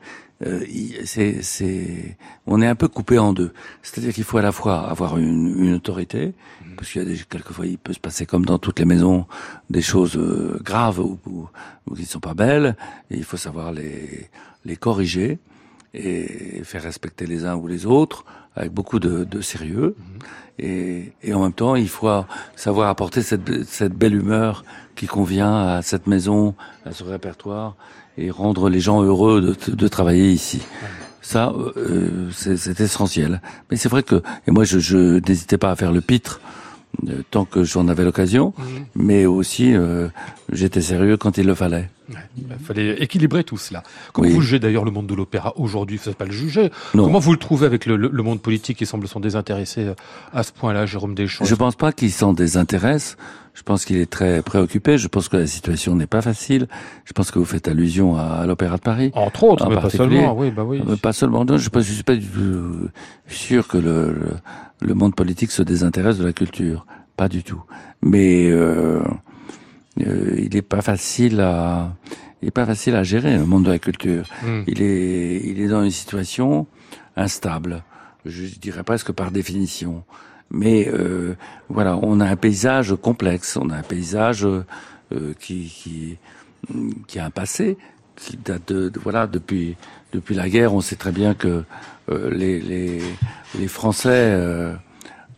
[0.46, 0.64] euh,
[1.04, 3.52] c'est, c'est, on est un peu coupé en deux.
[3.82, 6.74] C'est-à-dire qu'il faut à la fois avoir une, une autorité, mmh.
[6.76, 9.26] parce qu'il y a des, quelquefois il peut se passer comme dans toutes les maisons
[9.70, 11.48] des choses euh, graves ou, ou,
[11.86, 12.76] ou, qui ne sont pas belles,
[13.10, 14.28] et il faut savoir les,
[14.64, 15.38] les corriger
[15.94, 18.24] et faire respecter les uns ou les autres
[18.56, 19.94] avec beaucoup de, de sérieux.
[19.96, 20.02] Mmh.
[20.58, 22.10] Et, et, en même temps, il faut
[22.56, 24.64] savoir apporter cette, cette belle humeur
[24.96, 27.76] qui convient à cette maison, à ce répertoire,
[28.18, 30.62] et rendre les gens heureux de, de travailler ici.
[31.22, 33.40] Ça, euh, c'est essentiel.
[33.70, 36.40] Mais c'est vrai que, et moi, je, je n'hésitais pas à faire le pitre
[37.08, 38.62] euh, tant que j'en avais l'occasion, mmh.
[38.96, 40.08] mais aussi euh,
[40.50, 41.88] j'étais sérieux quand il le fallait.
[42.12, 43.82] Ouais, il fallait équilibrer tout cela.
[44.12, 44.34] Comment oui.
[44.34, 45.98] vous jugez d'ailleurs le monde de l'opéra aujourd'hui?
[46.02, 46.70] Vous ne pas le juger.
[46.94, 47.04] Non.
[47.04, 49.94] Comment vous le trouvez avec le, le, le, monde politique qui semble s'en désintéresser euh,
[50.32, 51.44] à ce point-là, Jérôme Deschamps?
[51.44, 53.16] Je ne pense pas qu'il s'en désintéresse.
[53.54, 54.96] Je pense qu'il est très préoccupé.
[54.96, 56.68] Je pense que la situation n'est pas facile.
[57.04, 59.10] Je pense que vous faites allusion à, à l'Opéra de Paris.
[59.14, 60.34] Entre autres, mais pas seulement.
[60.36, 60.82] Oui, bah oui.
[60.88, 61.40] Euh, pas seulement.
[61.44, 62.88] Non, je ne suis pas du tout
[63.28, 64.30] sûr que le, le,
[64.80, 66.86] le, monde politique se désintéresse de la culture.
[67.16, 67.62] Pas du tout.
[68.00, 69.02] Mais euh,
[70.00, 71.94] euh, il n'est pas facile à
[72.40, 74.24] il est pas facile à gérer le monde de la culture.
[74.42, 74.62] Mm.
[74.66, 76.66] Il est il est dans une situation
[77.16, 77.84] instable.
[78.24, 80.04] Je dirais presque par définition.
[80.50, 81.34] Mais euh,
[81.70, 84.64] voilà, on a un paysage complexe, on a un paysage euh,
[85.40, 86.18] qui, qui,
[87.06, 87.78] qui a un passé
[88.16, 89.76] qui date de, de, voilà depuis
[90.12, 90.74] depuis la guerre.
[90.74, 91.64] On sait très bien que
[92.10, 93.00] euh, les, les,
[93.58, 94.74] les Français euh,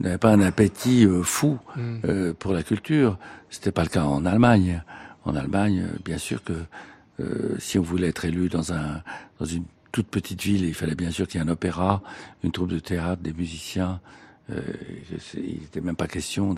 [0.00, 2.32] n'avaient pas un appétit fou mm.
[2.38, 3.16] pour la culture.
[3.54, 4.82] C'était pas le cas en Allemagne.
[5.24, 6.52] En Allemagne, bien sûr que
[7.58, 9.02] si on voulait être élu dans un
[9.38, 12.02] dans une toute petite ville, il fallait bien sûr qu'il y ait un opéra,
[12.42, 14.00] une troupe de théâtre, des musiciens,
[14.50, 14.60] euh,
[15.34, 16.54] il n'était même pas question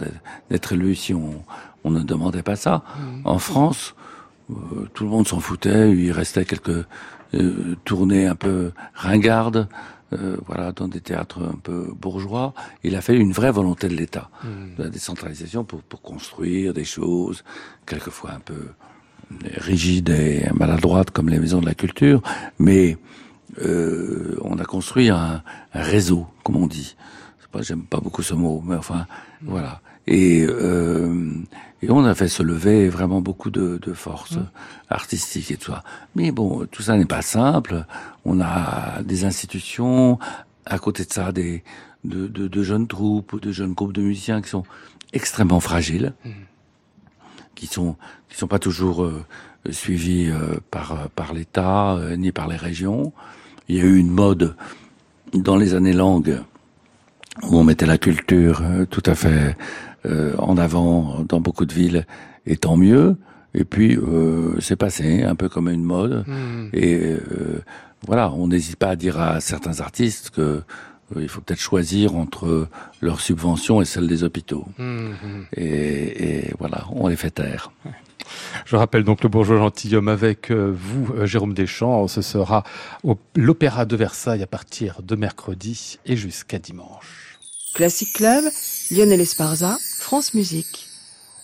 [0.50, 1.44] d'être élu si on,
[1.84, 2.82] on, ne demandait pas ça.
[2.98, 3.20] Mmh.
[3.24, 3.94] En France,
[4.50, 5.92] euh, tout le monde s'en foutait.
[5.92, 6.84] Il restait quelques
[7.34, 9.68] euh, tournées un peu ringardes,
[10.12, 12.54] euh, voilà, dans des théâtres un peu bourgeois.
[12.84, 14.76] Il a fait une vraie volonté de l'État, mmh.
[14.78, 17.44] de la décentralisation pour, pour construire des choses,
[17.86, 18.68] quelquefois un peu
[19.56, 22.22] rigides et maladroites comme les maisons de la culture,
[22.60, 22.96] mais
[23.60, 25.42] euh, on a construit un,
[25.74, 26.96] un réseau, comme on dit
[27.62, 29.06] j'aime pas beaucoup ce mot, mais enfin,
[29.42, 29.80] voilà.
[30.06, 31.30] Et, euh,
[31.82, 34.48] et on a fait se lever vraiment beaucoup de, de force mmh.
[34.88, 35.82] artistique et tout ça.
[36.14, 37.84] Mais bon, tout ça n'est pas simple.
[38.24, 40.18] On a des institutions,
[40.64, 41.62] à côté de ça, des
[42.04, 44.62] de, de, de jeunes troupes ou de jeunes groupes de musiciens qui sont
[45.12, 46.30] extrêmement fragiles, mmh.
[47.54, 47.96] qui sont
[48.28, 49.24] qui sont pas toujours euh,
[49.70, 53.12] suivis euh, par par l'État euh, ni par les régions.
[53.68, 54.56] Il y a eu une mode
[55.34, 56.40] dans les années longues
[57.42, 59.56] où on mettait la culture tout à fait
[60.06, 62.06] euh, en avant dans beaucoup de villes,
[62.46, 63.16] et tant mieux.
[63.56, 66.24] Et puis euh, c'est passé un peu comme une mode.
[66.26, 66.68] Mmh.
[66.74, 67.62] Et euh,
[68.06, 72.16] voilà, on n'hésite pas à dire à certains artistes que euh, il faut peut-être choisir
[72.16, 72.68] entre
[73.00, 74.66] leurs subventions et celles des hôpitaux.
[74.76, 75.46] Mhm.
[75.56, 77.70] Et, et voilà, on les fait taire.
[78.64, 82.08] Je rappelle donc le bourgeois gentilhomme avec vous, Jérôme Deschamps.
[82.08, 82.64] Ce sera
[83.04, 87.25] au l'Opéra de Versailles à partir de mercredi et jusqu'à dimanche.
[87.76, 88.42] Classic Club,
[88.90, 90.88] Lionel Esparza, France Musique.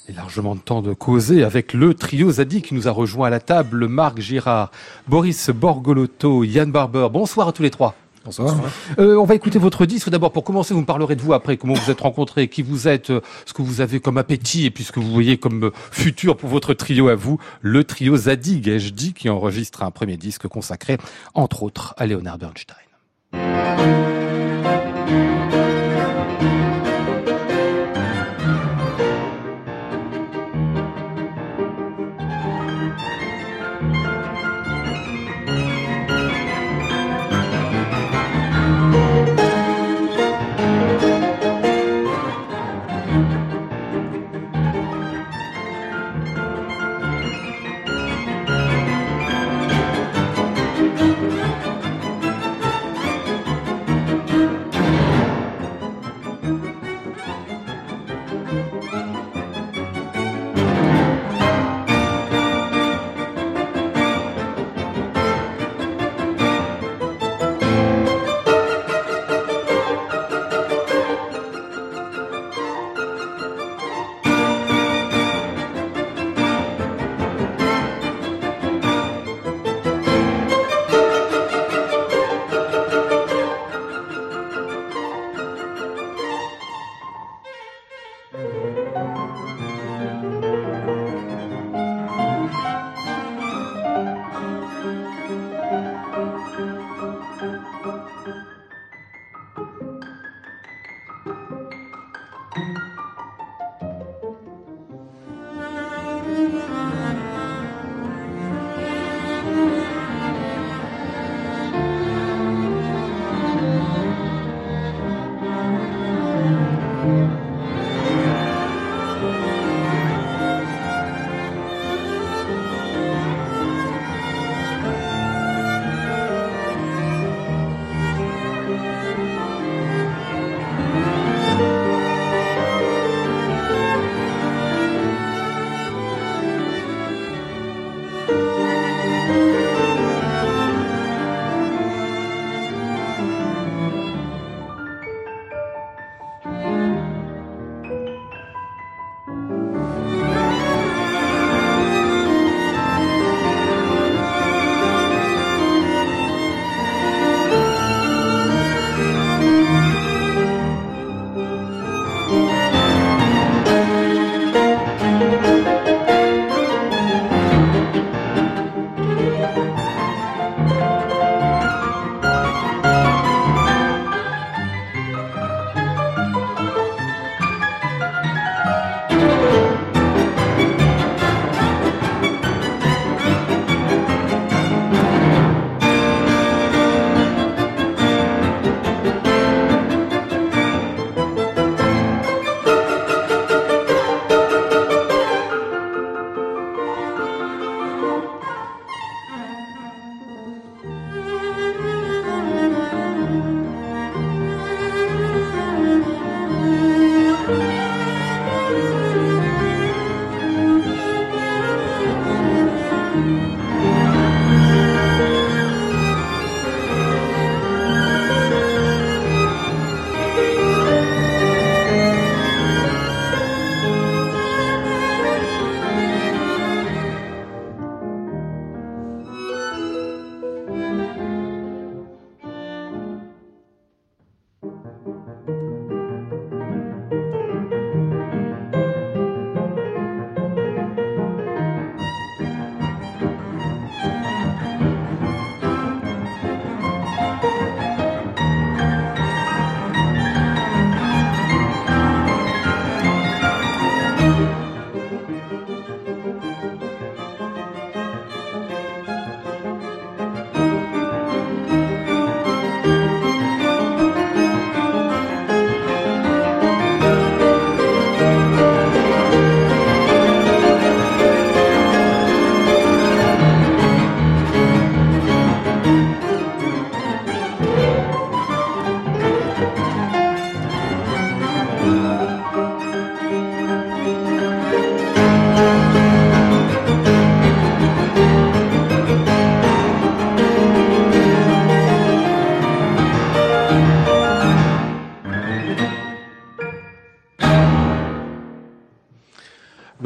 [0.09, 3.30] Et largement de temps de causer avec le trio Zadi qui nous a rejoint à
[3.30, 4.70] la table, Marc Girard,
[5.07, 7.09] Boris Borgolotto, Yann Barber.
[7.12, 7.95] Bonsoir à tous les trois.
[8.24, 8.57] Bonsoir.
[8.99, 10.09] Euh, on va écouter votre disque.
[10.09, 12.89] D'abord, pour commencer, vous me parlerez de vous après, comment vous êtes rencontrés, qui vous
[12.89, 15.64] êtes, euh, ce que vous avez comme appétit et puis ce que vous voyez comme
[15.64, 20.16] euh, futur pour votre trio à vous, le trio Zadig HD qui enregistre un premier
[20.16, 20.97] disque consacré,
[21.35, 22.76] entre autres, à Leonard Bernstein.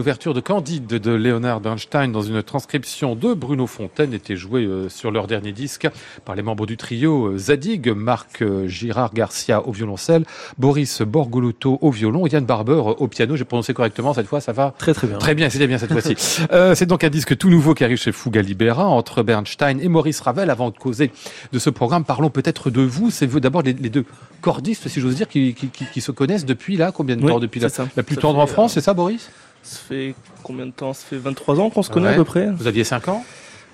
[0.06, 4.88] L'ouverture de Candide de Leonard Bernstein dans une transcription de Bruno Fontaine était jouée euh,
[4.88, 5.88] sur leur dernier disque
[6.24, 10.24] par les membres du trio euh, Zadig, Marc euh, Girard Garcia au violoncelle,
[10.58, 13.34] Boris Borgoluto au violon, Yann Barber au piano.
[13.34, 15.18] J'ai prononcé correctement cette fois, ça va Très très bien.
[15.18, 16.14] Très bien, c'était bien cette fois-ci.
[16.52, 19.88] Euh, c'est donc un disque tout nouveau qui arrive chez Fuga Libera entre Bernstein et
[19.88, 20.50] Maurice Ravel.
[20.50, 21.10] Avant de causer
[21.52, 23.10] de ce programme, parlons peut-être de vous.
[23.10, 24.04] C'est vous d'abord les, les deux
[24.40, 27.28] cordistes, si j'ose dire, qui, qui, qui- qui se connaissent depuis là combien de Oui,
[27.32, 27.88] temps Depuis la, ça.
[27.96, 29.28] la plus tendre en France, euh, c'est ça, Boris?
[29.66, 30.14] Ça fait
[30.44, 30.92] combien de temps?
[30.92, 32.12] Ça fait 23 ans qu'on se connaît Ouais.
[32.14, 32.50] à peu près.
[32.52, 33.24] Vous aviez 5 ans?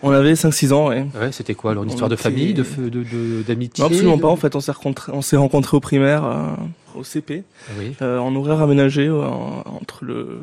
[0.02, 1.06] On avait 5-6 ans, ouais.
[1.20, 4.16] Ouais, c'était quoi alors Une On histoire de famille, de feu- de- de- d'amitié absolument
[4.16, 4.28] de- pas.
[4.28, 6.46] En fait, on s'est rencontrés, on s'est rencontrés au primaire, euh,
[6.96, 7.44] au CP,
[7.78, 7.94] Oui.
[8.02, 10.40] euh, en horaire aménagé euh, en- entre le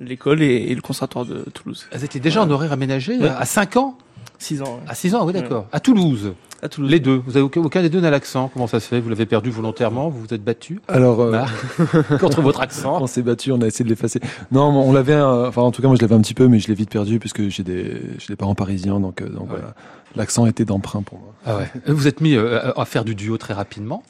[0.00, 1.86] l'école et, et le conservatoire de Toulouse.
[1.92, 3.28] Vous étiez déjà en horaire aménagé Ouais.
[3.28, 3.98] à 5 ans?
[4.38, 4.88] 6 ans, ouais.
[4.88, 5.66] À 6 ans, oui, d'accord.
[5.72, 6.32] À Toulouse?
[6.62, 6.90] À Toulouse.
[6.90, 7.20] Les deux.
[7.24, 8.50] Vous avez aucun, aucun des deux n'a l'accent.
[8.52, 9.00] Comment ça se fait?
[9.00, 10.08] Vous l'avez perdu volontairement?
[10.08, 10.80] Vous vous êtes battu?
[10.88, 11.54] Alors, euh, Marc
[12.20, 14.20] contre votre accent on s'est battu, on a essayé de l'effacer.
[14.50, 16.58] Non, on l'avait, euh, enfin en tout cas moi je l'avais un petit peu, mais
[16.58, 19.58] je l'ai vite perdu puisque j'ai des, j'ai des parents parisiens, donc, euh, donc Ouais.
[19.58, 19.74] voilà,
[20.16, 21.34] l'accent était d'emprunt pour moi.
[21.46, 21.70] Ah ouais.
[21.86, 24.02] Vous êtes mis euh, à faire du duo très rapidement?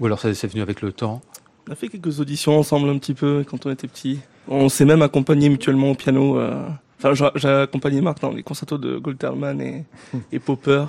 [0.00, 1.20] Ou alors ça c'est venu avec le temps?
[1.68, 4.18] On a fait quelques auditions ensemble un petit peu quand on était petits.
[4.48, 6.38] On s'est même accompagné mutuellement au piano.
[6.38, 6.66] euh,
[6.98, 9.84] Enfin, j'ai- j'ai accompagné Marc dans les concertos de Golterman et,
[10.30, 10.84] et Popper.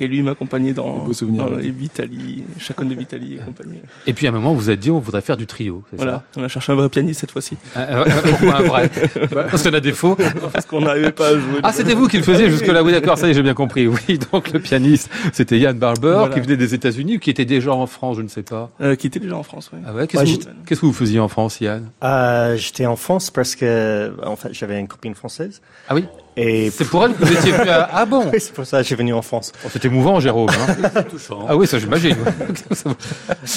[0.00, 3.78] Et lui m'accompagnait dans, dans les Vitali, chacun de Vitali et compagnie.
[4.06, 5.82] Et puis à un moment, vous vous êtes dit, on voudrait faire du trio.
[5.92, 7.56] Voilà, on a cherché un vrai pianiste cette fois-ci.
[7.74, 8.90] ça Ah, ouais, Pourquoi un vrai
[9.50, 10.16] Parce qu'on a des faux.
[10.52, 11.60] Parce qu'on n'arrivait pas à jouer.
[11.62, 12.82] Ah, c'était vous qui le faisiez jusque-là.
[12.82, 13.86] Oui, d'accord, ça y est, j'ai bien compris.
[13.88, 16.34] Oui, donc le pianiste, c'était Yann Barber, Voilà.
[16.34, 18.70] qui venait des États-Unis ou qui était déjà en France, je ne sais pas.
[18.80, 19.80] Euh, qui était déjà en France, oui.
[19.86, 22.86] Ah ouais, qu'est-ce, Ouais, que, vous, qu'est-ce que vous faisiez en France, Yann Euh, J'étais
[22.86, 25.60] en France parce que, en fait, j'avais une copine française.
[25.88, 26.04] Ah oui?
[26.40, 27.88] Et C'est pour elle que vous étiez venu à...
[27.92, 29.50] Ah bon Oui, c'est pour ça que j'ai venu en France.
[29.64, 30.48] Oh, C'était émouvant, Jérôme.
[30.50, 31.02] hein.
[31.10, 31.46] touchant.
[31.48, 32.16] ah oui, ça j'imagine.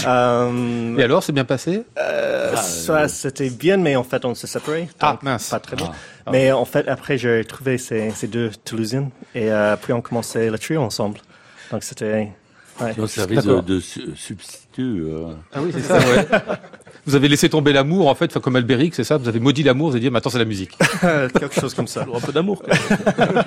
[0.07, 1.84] Euh, Et alors, c'est bien passé?
[1.99, 4.89] euh, ça, c'était bien, mais en fait, on s'est séparés.
[4.99, 5.49] Ah, donc mince.
[5.49, 5.91] Pas très bien.
[6.25, 6.29] Ah.
[6.32, 10.49] Mais en fait, après, j'ai trouvé ces, ces deux Toulousiens et euh, puis on commençait
[10.49, 11.19] le trio ensemble.
[11.71, 12.29] Donc c'était.
[12.79, 12.95] Ouais.
[13.07, 15.03] Service de, de su- substitut.
[15.03, 16.25] euh, Ah oui, c'est ça, ouais.
[17.06, 19.64] Vous avez laissé tomber l'amour, en fait, enfin, comme Albéric, c'est ça Vous avez maudit
[19.64, 20.78] l'amour, vous avez dit, maintenant c'est la musique.
[21.02, 22.06] Quelque chose comme ça.
[22.14, 22.62] Un peu d'amour.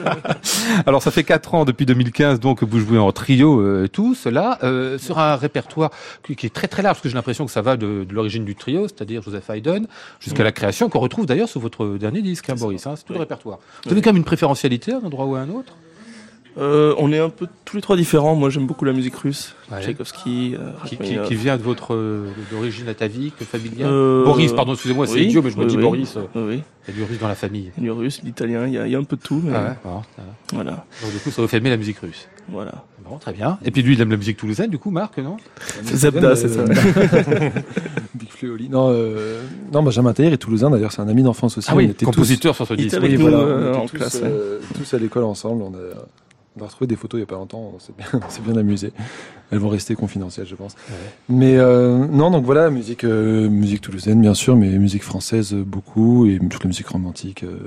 [0.86, 4.26] Alors, ça fait quatre ans, depuis 2015, donc, que vous jouez en trio, euh, tous,
[4.26, 5.90] là, euh, sur un répertoire
[6.24, 8.14] qui, qui est très très large, parce que j'ai l'impression que ça va de, de
[8.14, 9.86] l'origine du trio, c'est-à-dire Joseph Haydn,
[10.20, 13.12] jusqu'à la création, qu'on retrouve d'ailleurs sur votre dernier disque, hein, Boris, hein, c'est tout
[13.12, 13.58] le répertoire.
[13.84, 15.74] Vous avez quand même une préférentialité à un endroit ou à un autre?
[16.56, 18.36] Euh, on est un peu tous les trois différents.
[18.36, 19.56] Moi, j'aime beaucoup la musique russe.
[19.72, 19.82] Ouais.
[19.82, 21.28] Tchaïkovski, euh, qui, qui, Rachmaninoff.
[21.28, 25.42] qui vient de votre euh, d'origine atavique, familiale Euh, Boris, pardon, excusez-moi, c'est oui, idiot,
[25.42, 25.82] mais je me oui, dis oui.
[25.82, 27.72] Boris, il y a du russe dans la famille.
[27.76, 29.40] Du russe, l'italien, il y, a- il y a un peu de tout.
[29.44, 30.02] Mais Ah ouais, bon.
[30.52, 32.28] Voilà, Donc du coup, ça vous fait aimer la musique russe.
[32.48, 32.84] voilà.
[33.08, 33.58] Bon, très bien.
[33.64, 35.36] Et puis lui, il aime la musique toulousaine, du coup, Marc, non?
[35.82, 36.64] C'est Zebda, c'est ça.
[38.14, 38.68] Big Fleoli.
[38.68, 39.42] Non, euh,
[39.72, 41.68] non, Benjamin Taillère est toulousain d'ailleurs, c'est un ami d'enfance aussi.
[41.70, 42.90] Ah oui, on était compositeur sur ce disque.
[42.90, 45.62] tous, avec oui, nous, voilà, on était en tous, classe, euh, tous à l'école ensemble.
[45.62, 45.78] On a,
[46.58, 47.72] on a retrouvé des photos il y a pas longtemps.
[47.76, 48.92] On s'est bien, bien amusé.
[49.50, 50.74] Elles vont rester confidentielles, je pense.
[51.28, 55.62] Mais euh, non, donc voilà, musique, euh, musique toulousaine bien sûr, mais musique française euh,
[55.64, 57.42] beaucoup et toute la musique romantique.
[57.44, 57.58] Euh,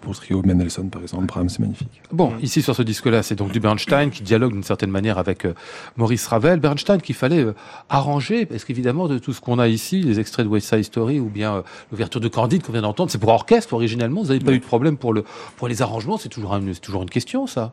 [0.00, 2.02] pour le trio Mendelssohn par exemple, Brahms, c'est magnifique.
[2.12, 5.46] Bon, ici sur ce disque-là, c'est donc du Bernstein qui dialogue d'une certaine manière avec
[5.46, 5.54] euh,
[5.96, 6.60] Maurice Ravel.
[6.60, 7.54] Bernstein qu'il fallait euh,
[7.88, 11.20] arranger, parce qu'évidemment, de tout ce qu'on a ici, les extraits de West Side Story
[11.20, 14.20] ou bien euh, l'ouverture de Candide qu'on vient d'entendre, c'est pour orchestre originellement.
[14.20, 15.24] Vous n'avez pas eu de problème pour, le,
[15.56, 17.72] pour les arrangements C'est toujours, un- c'est toujours une question, ça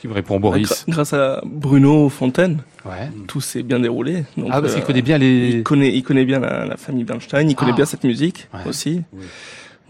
[0.00, 3.10] Qui me répond Boris grâce à Bruno Fontaine, Ouais.
[3.26, 4.24] tout s'est bien déroulé.
[4.36, 5.48] Donc, Ah, parce qu'il euh, connaît bien les.
[5.56, 7.76] Il connaît, il connaît bien la, la famille Bernstein, il connaît Ah.
[7.76, 8.60] bien cette musique Ouais.
[8.68, 9.02] aussi.
[9.12, 9.24] Oui.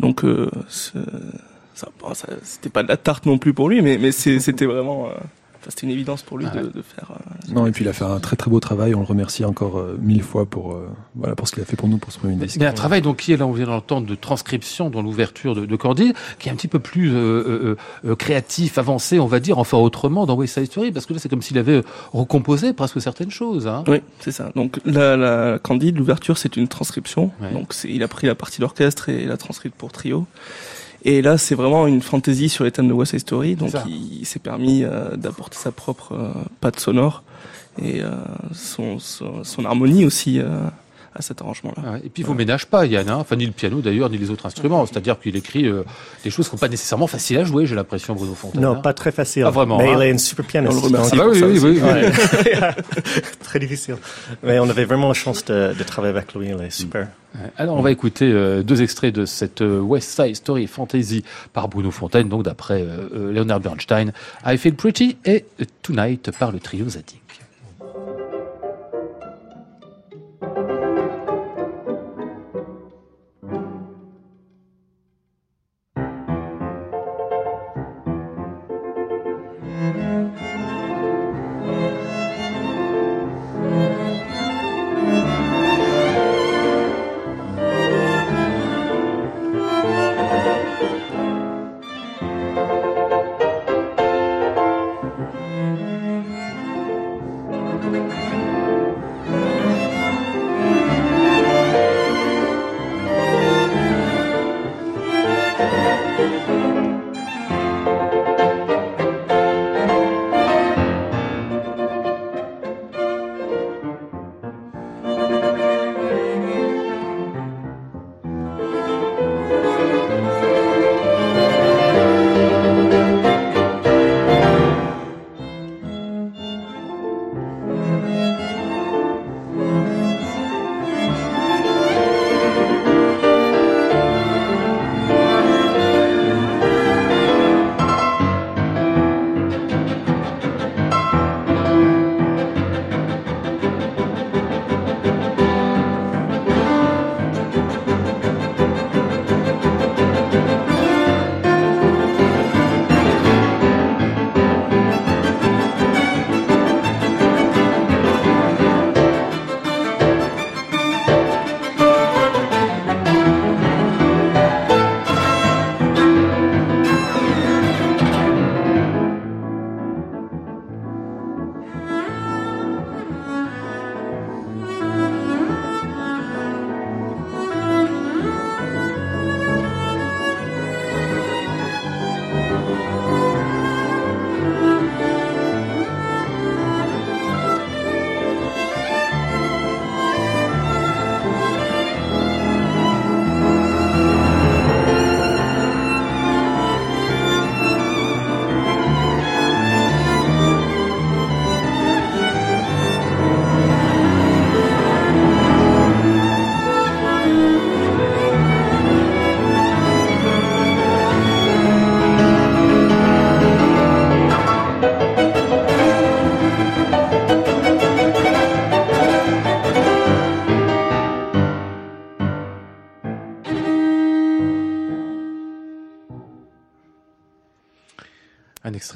[0.00, 0.98] Donc, euh, ce-
[1.74, 4.66] ça, bon, ça- c'était pas de la tarte non plus pour lui, mais, mais c'était
[4.66, 5.10] vraiment, euh,
[5.68, 6.52] c'était une évidence pour lui Ouais.
[6.62, 7.10] de, de faire.
[7.12, 8.94] euh, Non, et puis il a fait un très très beau travail.
[8.94, 11.76] On le remercie encore euh, mille fois pour euh, voilà pour ce qu'il a fait
[11.76, 12.56] pour nous pour ce premier disque.
[12.56, 15.02] Il y a un travail donc qui est là, on vient d'entendre, de transcription dans
[15.02, 19.18] l'ouverture de, de Candide, qui est un petit peu plus euh, euh, euh, créatif, avancé,
[19.18, 21.58] on va dire, enfin autrement dans West Side Story, parce que là c'est comme s'il
[21.58, 23.66] avait recomposé presque certaines choses.
[23.66, 23.84] Hein.
[23.88, 24.50] Oui, c'est ça.
[24.54, 27.30] Donc la, la Candide, l'ouverture, c'est une transcription.
[27.40, 27.52] Ouais.
[27.52, 30.26] Donc il a pris la partie d'orchestre et l'a transcrite pour trio.
[31.08, 33.54] Et là, c'est vraiment une fantaisie sur les thèmes de West Side Story.
[33.54, 37.22] Donc il, s'est permis euh, d'apporter sa propre euh, patte sonore
[37.80, 38.10] et euh,
[38.52, 40.40] son, son, son harmonie aussi
[41.16, 41.82] à cet arrangement-là.
[41.84, 42.02] Ah ouais.
[42.04, 43.16] Et puis il vous ménage pas, Yann, hein.
[43.16, 44.84] enfin ni le piano d'ailleurs, ni les autres instruments.
[44.86, 45.84] C'est-à-dire qu'il écrit euh,
[46.24, 48.60] des choses qui sont pas nécessairement faciles à jouer, j'ai l'impression, Bruno Fontaine.
[48.60, 48.76] Non, hein.
[48.76, 49.44] pas très facile.
[49.46, 49.96] Ah, vraiment, Mais hein.
[49.98, 50.72] il est une super pianiste.
[50.72, 52.62] On le remercie donc Ah bah oui, oui, oui,
[53.42, 53.96] très difficile.
[54.42, 56.48] Mais on avait vraiment la chance de, de travailler avec lui.
[56.48, 57.08] Il est super.
[57.56, 61.68] Alors on va écouter euh, deux extraits de cette euh, West Side Story Fantasy par
[61.68, 64.12] Bruno Fontaine, donc d'après euh, euh, Leonard Bernstein,
[64.44, 65.44] I Feel Pretty et
[65.82, 67.20] Tonight par le trio Zadig.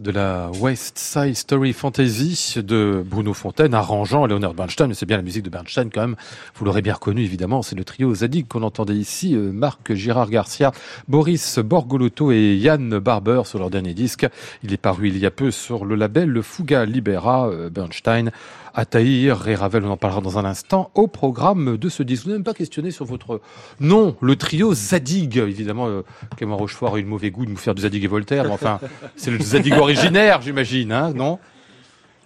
[0.01, 5.23] De la West Side Story Fantasy de Bruno Fontaine, arrangeant Leonard Bernstein, c'est bien la
[5.23, 6.17] musique de Bernstein quand même.
[6.55, 10.31] Vous l'aurez bien reconnu évidemment, c'est le trio Zadig qu'on entendait ici, euh, Marc Girard
[10.31, 10.73] Garcia,
[11.09, 14.27] Boris Borgolotto et Yann Barber sur leur dernier disque.
[14.63, 18.31] Il est paru il y a peu sur le label Le Fuga Libera euh, Bernstein.
[18.75, 22.25] Ataïr et Ravel, on en parlera dans un instant, au programme de ce disque.
[22.25, 23.41] Vous n'avez même pas questionné sur votre
[23.81, 25.39] nom, le trio Zadig.
[25.39, 26.03] Évidemment, euh,
[26.37, 28.51] Clément Rochefort a eu le mauvais goût de nous faire du Zadig et Voltaire, mais
[28.51, 28.81] enfin,
[29.17, 31.39] c'est le Zadig originaire, j'imagine, hein, non?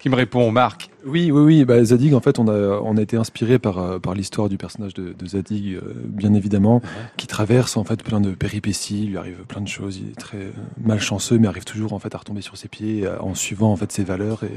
[0.04, 1.64] Qui me répond, Marc Oui, oui, oui.
[1.64, 4.58] Bah, Zadig, en fait, on a, on a été inspiré par, euh, par l'histoire du
[4.58, 6.82] personnage de, de Zadig, euh, bien évidemment,
[7.16, 9.04] qui traverse en fait plein de péripéties.
[9.04, 9.96] Il lui arrive plein de choses.
[9.96, 10.50] Il est très euh,
[10.84, 13.92] malchanceux, mais arrive toujours en fait à retomber sur ses pieds en suivant en fait
[13.92, 14.50] ses valeurs et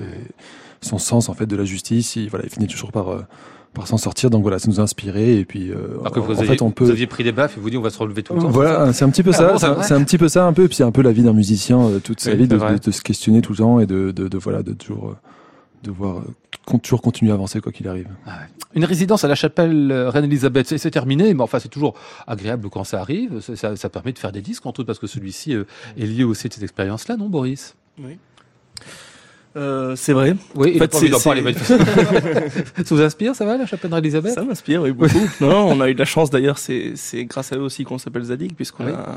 [0.81, 2.17] son sens en fait de la justice.
[2.17, 3.21] Il, voilà, il finit toujours par euh,
[3.73, 4.29] par s'en sortir.
[4.29, 5.39] Donc voilà, ça nous a inspiré.
[5.39, 6.83] Et puis, euh, Alors que vous, en aviez, fait, on peut.
[6.83, 8.49] vous aviez pris des baffes et vous dites on va se relever tout le temps.
[8.49, 9.69] Voilà, c'est un petit peu Ah ça.
[9.75, 10.65] bon, c'est un- petit peu ça, un peu.
[10.65, 12.57] Et puis c'est un peu la vie d'un musicien, euh, toute sa Oui, vie, de,
[12.57, 12.73] vrai.
[12.73, 15.15] de- de se questionner tout le temps et de, de, de, voilà, de toujours, euh,
[15.83, 16.23] de voir, euh,
[16.65, 18.07] con- toujours continuer à avancer quoi qu'il arrive.
[18.75, 21.93] Une résidence à la chapelle euh, Reine-Elisabeth, c'est c'est terminé, mais enfin c'est toujours
[22.27, 23.39] agréable quand ça arrive.
[23.55, 25.63] Ça, permet de faire des disques, entre autres, parce que celui-ci euh,
[25.97, 27.75] est lié aussi à cette expérience-là, non, Boris?
[29.55, 30.35] Euh, c'est vrai.
[30.55, 31.53] Oui, En fait, envie d'en c'est- parler.
[31.53, 35.17] c'est- ça vous inspire, ça va, la chapelle Reine-Elisabeth Ça m'inspire, oui, beaucoup.
[35.41, 37.97] non, on a eu de la chance d'ailleurs, c'est, c'est grâce à eux aussi qu'on
[37.97, 38.91] s'appelle Zadig, puisqu'on Oui.
[38.91, 39.15] a,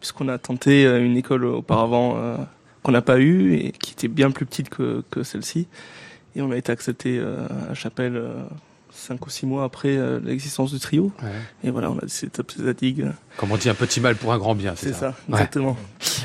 [0.00, 2.36] puisqu'on a tenté une école auparavant euh,
[2.82, 5.66] qu'on n'a pas eue et qui était bien plus petite que, que celle-ci.
[6.36, 8.34] Et on a été accepté euh, à chapelle euh,
[8.92, 11.10] cinq ou six mois après euh, l'existence du trio.
[11.22, 11.28] Ouais.
[11.64, 13.06] Et voilà, on a s'appeler Zadig.
[13.36, 15.34] Comme on dit, un petit mal pour un grand bien, C'est ça, Ouais.
[15.34, 15.76] exactement.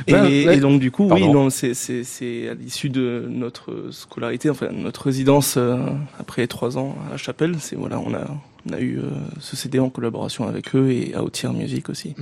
[0.07, 0.57] Ben, et, ouais.
[0.57, 1.25] et donc du coup, Pardon.
[1.25, 5.77] oui, non, c'est c'est c'est à l'issue de notre scolarité, enfin notre résidence euh,
[6.19, 8.27] après trois ans à la Chapelle, c'est voilà, on a
[8.69, 12.13] on a eu euh, ce CD en collaboration avec eux et Outtier Music aussi.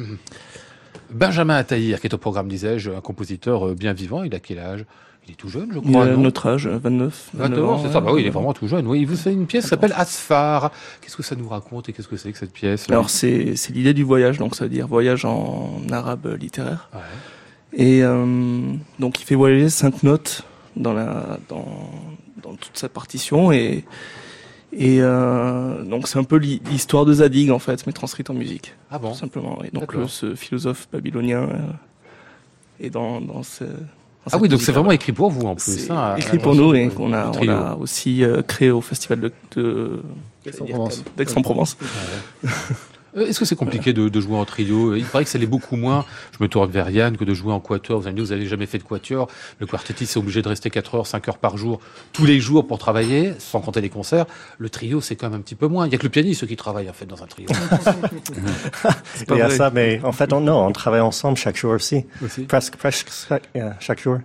[1.12, 4.24] Benjamin Ataïr, qui est au programme, disais-je, un compositeur euh, bien vivant.
[4.24, 4.86] Il a quel âge?
[5.26, 6.04] Il est tout jeune, je Il crois.
[6.04, 6.18] a non?
[6.20, 7.30] notre âge, 29.
[7.36, 8.02] 29 ans, c'est ça.
[8.02, 8.86] Bah oui, il est vraiment tout jeune.
[8.88, 10.70] Oui, il vous fait une pièce qui s'appelle Asphar.
[11.02, 13.72] Qu'est-ce que ça nous raconte et qu'est-ce que c'est que cette pièce Alors c'est c'est
[13.72, 16.90] l'idée du voyage, donc ça veut dire voyage en arabe littéraire.
[16.94, 17.00] Ouais.
[17.86, 18.26] Et euh,
[19.00, 20.44] donc il fait voyager cinq notes
[20.76, 21.66] dans la dans
[22.42, 23.86] dans toute sa partition et
[24.76, 28.34] et euh, donc c'est un peu l'hi- l'histoire de Zadig en fait, mais transcrite en
[28.34, 29.12] musique, Ah bon?
[29.12, 29.60] Tout simplement.
[29.64, 33.64] Et donc le- ce philosophe babylonien euh, est dans dans ce-
[34.32, 35.90] Ah oui, donc c'est vraiment écrit pour vous en plus.
[35.92, 39.32] Hein, écrit pour nous et qu'on a, on a aussi euh, créé au festival de,
[39.56, 40.02] de
[40.46, 41.04] Aix-en-Provence.
[41.18, 41.78] d'Aix-en-Provence.
[43.16, 44.96] Est-ce que c'est compliqué de, de jouer en trio?
[44.96, 46.06] Il paraît que ça l'est beaucoup moins.
[46.38, 48.00] Je me tourne vers Yann que de jouer en quatuor.
[48.00, 49.28] Vous avez dit, vous n'avez jamais fait de quatuor.
[49.60, 51.80] Le quartettiste est obligé de rester 4 heures, 5 heures par jour,
[52.12, 54.26] tous les jours pour travailler, sans compter les concerts?
[54.58, 55.86] Le trio, c'est quand même un petit peu moins.
[55.86, 57.48] Il y a que le pianiste qui travaille en fait dans un trio.
[59.30, 62.06] Il y a ça, mais en fait, on, non, on travaille ensemble chaque jour aussi.
[62.24, 62.44] Aussi.
[62.44, 64.20] Presque, presque chaque, yeah, chaque jour.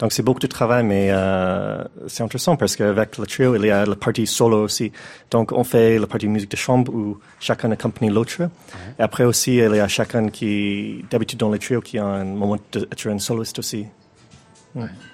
[0.00, 3.70] Donc, c'est beaucoup de travail, mais euh, c'est intéressant parce qu'avec le trio, il y
[3.70, 4.90] a la partie solo aussi.
[5.30, 8.42] Donc, on fait la partie musique de chambre où chacun accompagne l'autre.
[8.98, 12.24] Et après aussi, il y a chacun qui, d'habitude dans le trio, qui a un
[12.24, 13.86] moment d'être un soliste aussi.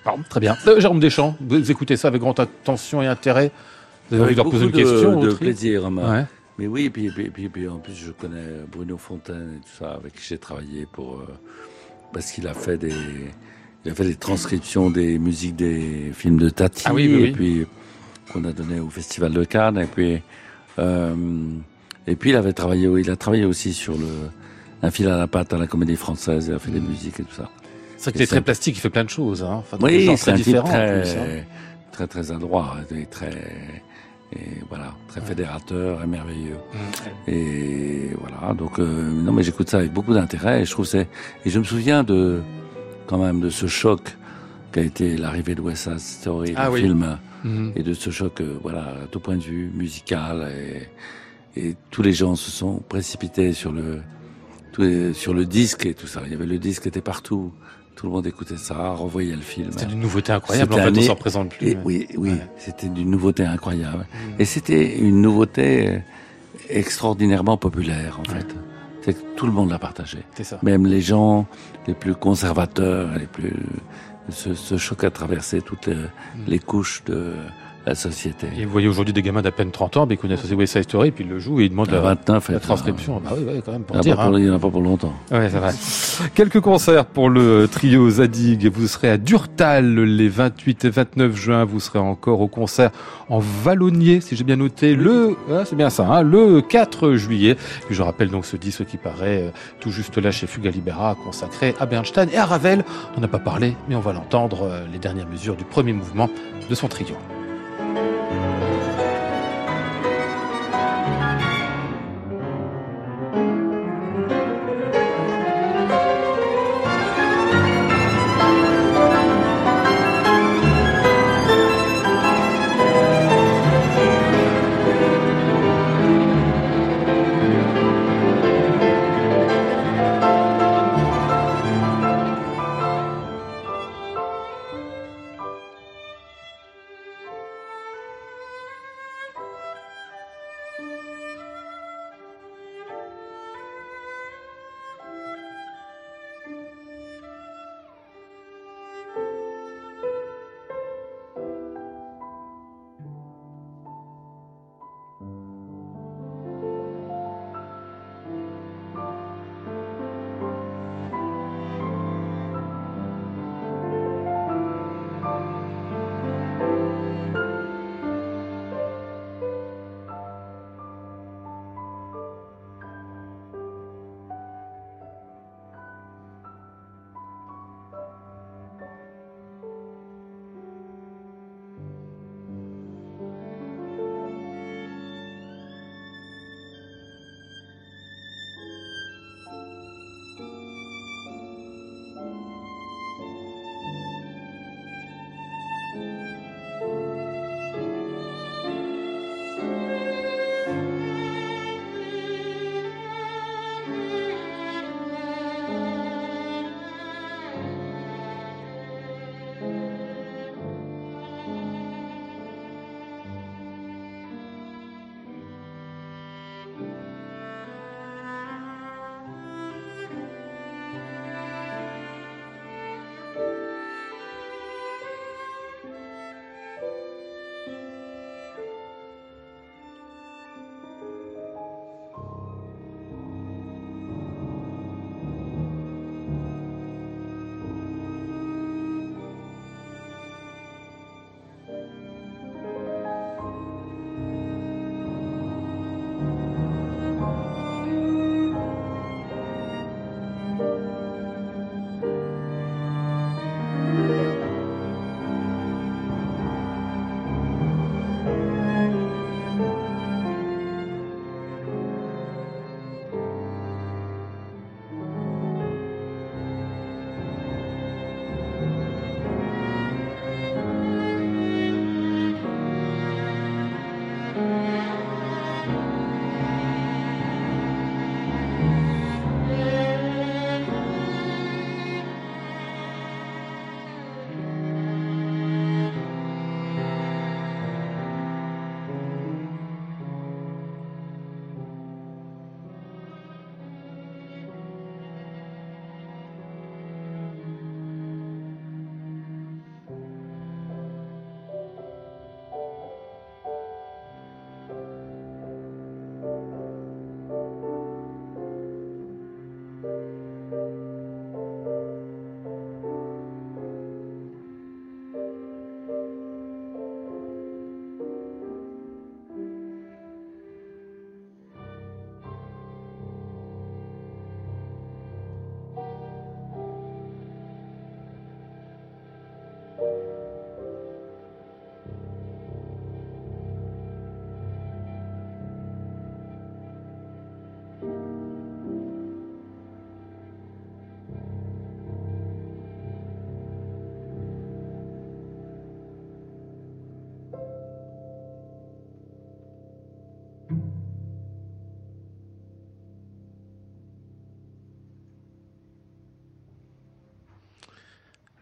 [0.05, 0.57] Pardon, très bien.
[0.67, 3.53] Euh, Jérôme Deschamps, vous écoutez ça avec grande attention et intérêt.
[4.09, 5.91] Vous avez envie Avec de leur poser une de- question de plaisir.
[5.91, 6.25] ma- Ouais.
[6.57, 8.97] Mais oui, et puis, et puis, et puis, et puis, en plus, je connais Bruno
[8.97, 11.17] Fontaine et tout ça, avec qui j'ai travaillé pour.
[11.21, 11.27] euh,
[12.13, 12.95] parce qu'il a fait des.
[13.85, 16.85] Il a fait des transcriptions des musiques des films de Tati.
[16.87, 17.29] Ah oui, oui, oui.
[17.29, 17.67] Et puis,
[18.33, 19.79] qu'on a donné au Festival de Cannes.
[19.79, 20.21] Et puis,
[20.79, 21.15] euh,
[22.07, 24.09] et puis, il avait travaillé, il a travaillé aussi sur le.
[24.83, 27.23] Un fil à la patte à la comédie française, il a fait des musiques et
[27.23, 27.51] tout ça.
[27.99, 29.43] C'est vrai qu'il est très plastique, il fait plein de choses.
[29.43, 29.57] Hein.
[29.57, 31.45] Enfin, Oui, c'est un type très, plus, hein.
[31.93, 33.29] très, très adroit, et très,
[34.33, 36.57] et voilà, très fédérateur et merveilleux.
[36.73, 37.31] Mm.
[37.31, 40.63] Et voilà, donc euh, non, mais j'écoute ça avec beaucoup d'intérêt.
[40.63, 41.09] Et je trouve c'est,
[41.45, 42.41] et je me souviens de,
[43.11, 44.17] quand même, de ce choc
[44.73, 46.81] qu'a été l'arrivée de West Side Story, Ah le oui.
[46.83, 47.73] film, Mhm.
[47.75, 50.49] et de ce choc, euh, voilà, à tout point de vue musical,
[51.57, 54.01] et, et tous les gens se sont précipités sur le,
[54.79, 56.21] les- sur le disque et tout ça.
[56.27, 57.51] Il y avait le disque qui était partout.
[57.97, 59.69] Tout le monde écoutait ça, revoyait le film.
[59.73, 60.73] C'était une nouveauté incroyable.
[60.73, 61.69] En fait, on un- s'en présente plus.
[61.71, 62.47] Et oui, oui, Ouais.
[62.57, 64.07] c'était d'une nouveauté incroyable.
[64.13, 64.41] Mm.
[64.41, 65.99] Et c'était une nouveauté euh,
[66.71, 68.47] extraordinairement populaire, en fait.
[69.11, 70.19] C'est que tout le monde l'a partagé.
[70.43, 70.59] Ça.
[70.63, 71.47] Même les gens
[71.87, 73.57] les plus conservateurs, les plus...
[74.29, 75.97] Ce, ce choc a traversé toutes les,
[76.47, 77.35] les couches de
[77.87, 78.47] la société.
[78.59, 80.75] Et vous voyez aujourd'hui des gamins d'à peine 30 ans, mais ils connaissent aussi West
[80.75, 83.21] Side Story, puis ils le jouent et ils demandent À la, 29, la et transcription.
[83.25, 84.17] Bah oui, oui, quand même, pour n'y dire.
[84.17, 84.39] pas pour- hein.
[84.39, 85.13] il y en a pas pour longtemps.
[85.31, 85.73] Ouais, c'est vrai.
[86.35, 88.71] Quelques concerts pour le trio Zadig.
[88.73, 91.65] Vous serez à Durtal les 28 et 29 juin.
[91.65, 92.91] Vous serez encore au concert
[93.31, 97.57] en Vallonnier, si j'ai bien noté, le, ah, c'est bien ça, hein, le 4 juillet.
[97.91, 99.51] Et je rappelle donc ce disque qui paraît euh,
[99.81, 102.85] tout juste là chez Fuga Libera, consacré à Bernstein et à Ravel.
[103.17, 106.29] On n'a pas parlé, mais on va l'entendre, euh, les dernières mesures du premier mouvement
[106.69, 107.15] de son trio.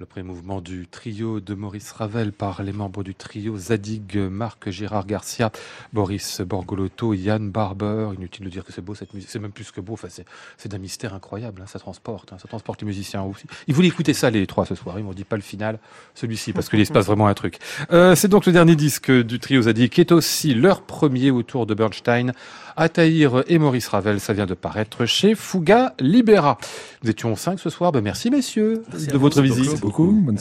[0.08, 5.06] Premier mouvement du trio de Maurice Ravel par les membres du trio Zadig, Marc Gérard
[5.06, 5.52] Garcia,
[5.92, 8.10] Boris Borgolotto, Yann Barber.
[8.16, 9.92] Inutile de dire que c'est beau cette musique, c'est même plus que beau.
[9.92, 10.08] Enfin,
[10.56, 11.60] c'est d'un mystère incroyable.
[11.62, 11.66] Hein.
[11.66, 12.38] Ça transporte, hein.
[12.40, 13.44] ça transporte les musiciens aussi.
[13.66, 14.98] Ils voulaient écouter ça les trois ce soir.
[14.98, 15.78] Ils m'ont dit pas le final,
[16.14, 17.58] celui-ci parce qu'il se passe vraiment un truc.
[17.92, 21.66] Euh, c'est donc le dernier disque du trio Zadig qui est aussi leur premier autour
[21.66, 22.32] de Bernstein.
[22.78, 26.58] Ataïr et Maurice Ravel, ça vient de paraître chez Fuga Libera.
[27.02, 27.90] Nous étions cinq ce soir.
[27.90, 29.97] Ben, merci messieurs de votre visite beaucoup.
[29.98, 30.38] Bonne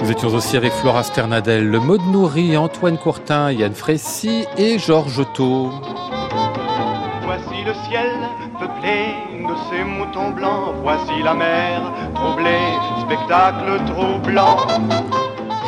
[0.00, 5.24] Nous étions aussi avec Flora Sternadel, le Maud Nourri, Antoine Courtin, Yann Frécy et Georges
[5.34, 5.70] Thau.
[7.24, 8.10] Voici le ciel
[8.58, 9.14] peuplé
[9.46, 10.74] de ces moutons blancs.
[10.82, 11.82] Voici la mer
[12.14, 12.58] troublée,
[13.06, 14.56] spectacle troublant.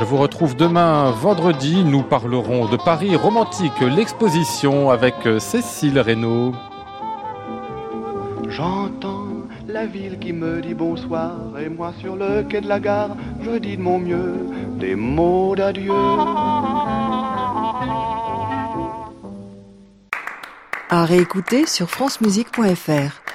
[0.01, 1.84] Je vous retrouve demain vendredi.
[1.84, 6.55] Nous parlerons de Paris romantique, l'exposition avec euh, Cécile Reynaud.
[8.48, 9.26] J'entends
[9.68, 13.59] la ville qui me dit bonsoir et moi sur le quai de la gare, je
[13.59, 14.36] dis de mon mieux
[14.78, 15.92] des mots d'adieu.
[20.88, 23.30] À réécouter sur francemusique.fr.